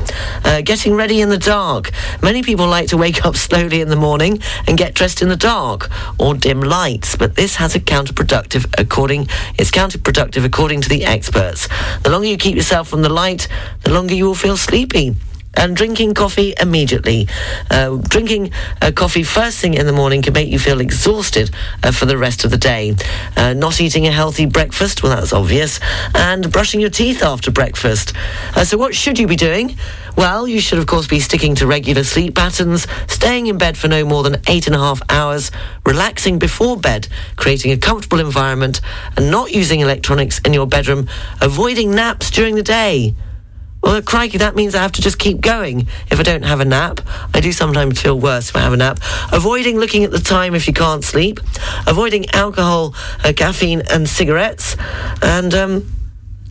[0.44, 1.90] Uh, getting ready in the dark.
[2.22, 5.36] Many people like to wake up slowly in the morning and get dressed in the
[5.36, 9.26] dark or dim lights, but this has a counterproductive according
[9.58, 11.66] it's counterproductive according to the experts.
[12.02, 13.48] The longer you keep yourself from the light,
[13.82, 15.16] the longer you will feel sleepy.
[15.56, 17.28] And drinking coffee immediately.
[17.70, 18.52] Uh, drinking
[18.82, 21.50] uh, coffee first thing in the morning can make you feel exhausted
[21.82, 22.94] uh, for the rest of the day.
[23.36, 25.80] Uh, not eating a healthy breakfast, well, that's obvious.
[26.14, 28.12] And brushing your teeth after breakfast.
[28.54, 29.76] Uh, so, what should you be doing?
[30.16, 33.88] Well, you should, of course, be sticking to regular sleep patterns, staying in bed for
[33.88, 35.50] no more than eight and a half hours,
[35.84, 38.80] relaxing before bed, creating a comfortable environment,
[39.16, 41.08] and not using electronics in your bedroom,
[41.40, 43.14] avoiding naps during the day.
[43.84, 46.64] Well, crikey, that means I have to just keep going if I don't have a
[46.64, 47.02] nap.
[47.34, 48.98] I do sometimes feel worse if I have a nap.
[49.30, 51.38] Avoiding looking at the time if you can't sleep.
[51.86, 54.74] Avoiding alcohol, uh, caffeine, and cigarettes.
[55.20, 55.92] And, um,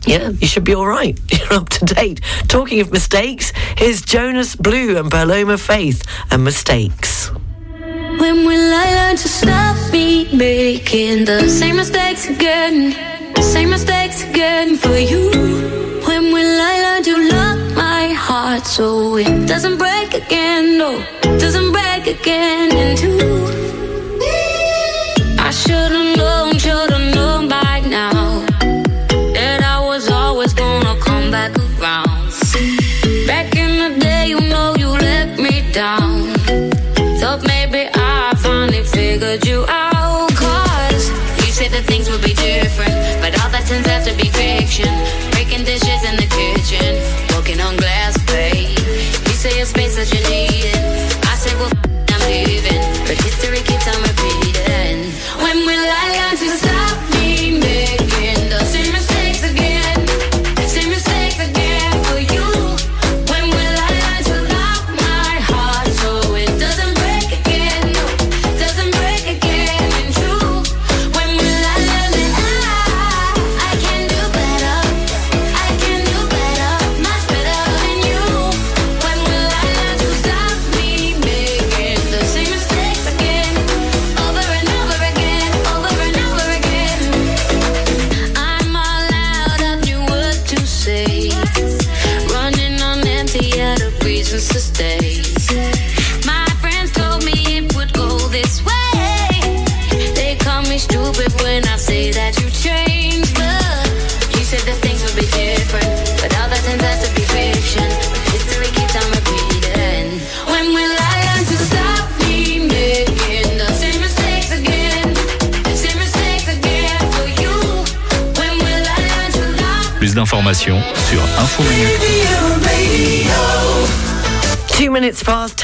[0.06, 1.18] yeah, you should be all right.
[1.32, 2.20] You're up to date.
[2.46, 7.30] Talking of mistakes, here's Jonas Blue and Paloma Faith and Mistakes.
[7.30, 12.92] When will I learn to stop me making the same mistakes again?
[13.42, 15.63] Same mistakes again for you.
[16.06, 20.78] When will I learn to lock my heart so it doesn't break again?
[20.78, 20.90] No,
[21.38, 23.18] doesn't break again in two.
[25.38, 28.44] I should've known, should've known by now
[29.36, 32.32] that I was always gonna come back around.
[33.26, 36.34] Back in the day, you know you let me down.
[37.20, 39.83] Thought maybe I finally figured you out.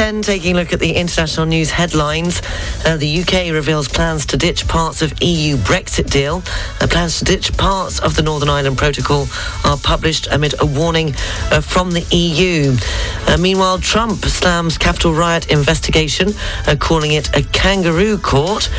[0.01, 2.41] 10, taking a look at the international news headlines,
[2.87, 6.43] uh, the UK reveals plans to ditch parts of EU Brexit deal.
[6.81, 9.27] Uh, plans to ditch parts of the Northern Ireland Protocol
[9.63, 11.15] are published amid a warning
[11.53, 12.75] uh, from the EU.
[13.29, 16.29] Uh, meanwhile, Trump slams capital riot investigation,
[16.67, 18.71] uh, calling it a kangaroo court.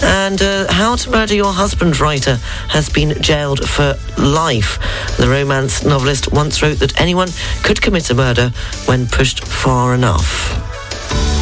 [0.00, 2.36] And uh, How to Murder Your Husband writer
[2.68, 4.78] has been jailed for life.
[5.16, 7.30] The romance novelist once wrote that anyone
[7.64, 8.52] could commit a murder
[8.86, 10.57] when pushed far enough.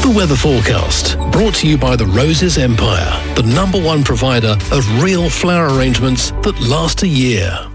[0.07, 5.03] The weather forecast, brought to you by the Roses Empire, the number one provider of
[5.03, 7.69] real flower arrangements that last a year.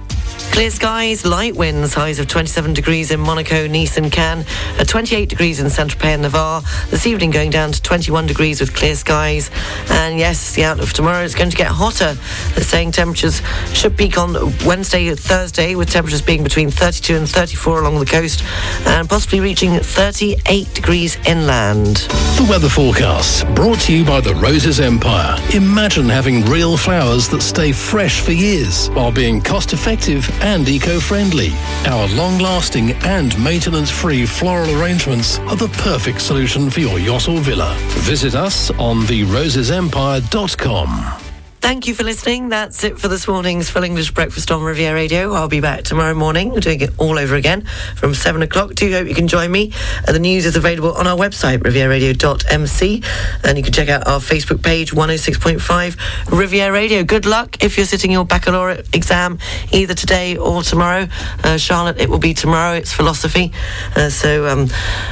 [0.51, 4.45] Clear skies, light winds, highs of 27 degrees in Monaco, Nice and Cannes,
[4.77, 6.61] uh, 28 degrees in Saint-Tropez and Navarre.
[6.89, 9.49] This evening going down to 21 degrees with clear skies.
[9.89, 12.15] And yes, the outlook for tomorrow is going to get hotter.
[12.53, 13.41] They're saying temperatures
[13.73, 14.33] should peak on
[14.65, 18.43] Wednesday, Thursday, with temperatures being between 32 and 34 along the coast,
[18.85, 21.95] and possibly reaching 38 degrees inland.
[22.35, 25.37] The weather forecast, brought to you by the Roses Empire.
[25.55, 31.51] Imagine having real flowers that stay fresh for years while being cost effective and eco-friendly.
[31.85, 37.73] Our long-lasting and maintenance-free floral arrangements are the perfect solution for your yacht or villa.
[38.01, 41.20] Visit us on therosesempire.com.
[41.61, 42.49] Thank you for listening.
[42.49, 45.31] That's it for this morning's Full English Breakfast on Riviera Radio.
[45.33, 46.55] I'll be back tomorrow morning.
[46.55, 48.73] Doing it all over again from 7 o'clock.
[48.73, 49.71] Do hope you can join me.
[50.07, 53.03] Uh, the news is available on our website, rivieraradio.mc.
[53.43, 57.03] And you can check out our Facebook page, 106.5 Riviera Radio.
[57.03, 59.37] Good luck if you're sitting your baccalaureate exam
[59.71, 61.07] either today or tomorrow.
[61.43, 62.73] Uh, Charlotte, it will be tomorrow.
[62.73, 63.51] It's philosophy.
[63.95, 64.67] Uh, so um,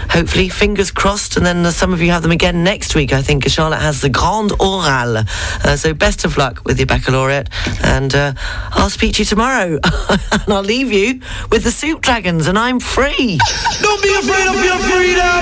[0.10, 1.38] hopefully, fingers crossed.
[1.38, 3.48] And then some of you have them again next week, I think.
[3.48, 5.18] Charlotte has the Grand Oral.
[5.64, 7.50] Uh, so best of luck with your baccalaureate.
[7.84, 8.34] And uh,
[8.72, 9.78] I'll speak to you tomorrow.
[10.32, 11.22] and I'll leave you
[11.52, 12.48] with the Soup Dragons.
[12.48, 13.38] And I'm free.
[13.82, 15.36] Don't be afraid of your freedom.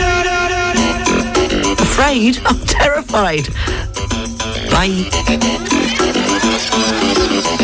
[1.79, 2.39] Afraid?
[2.45, 3.47] I'm terrified.
[4.71, 5.07] Bye.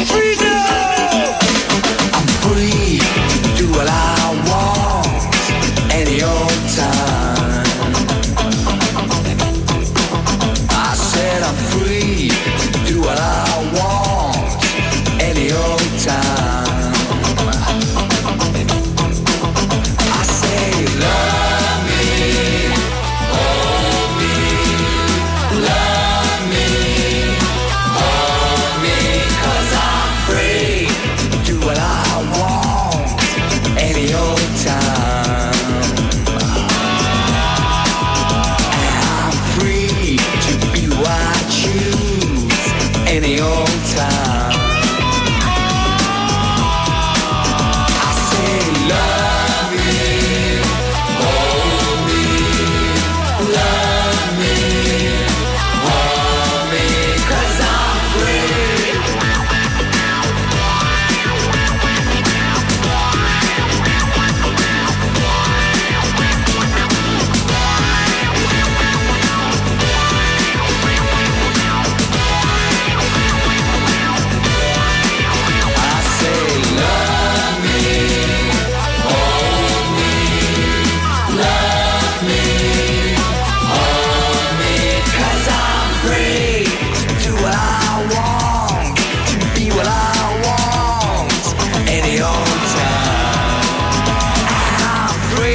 [0.05, 0.52] Freedom.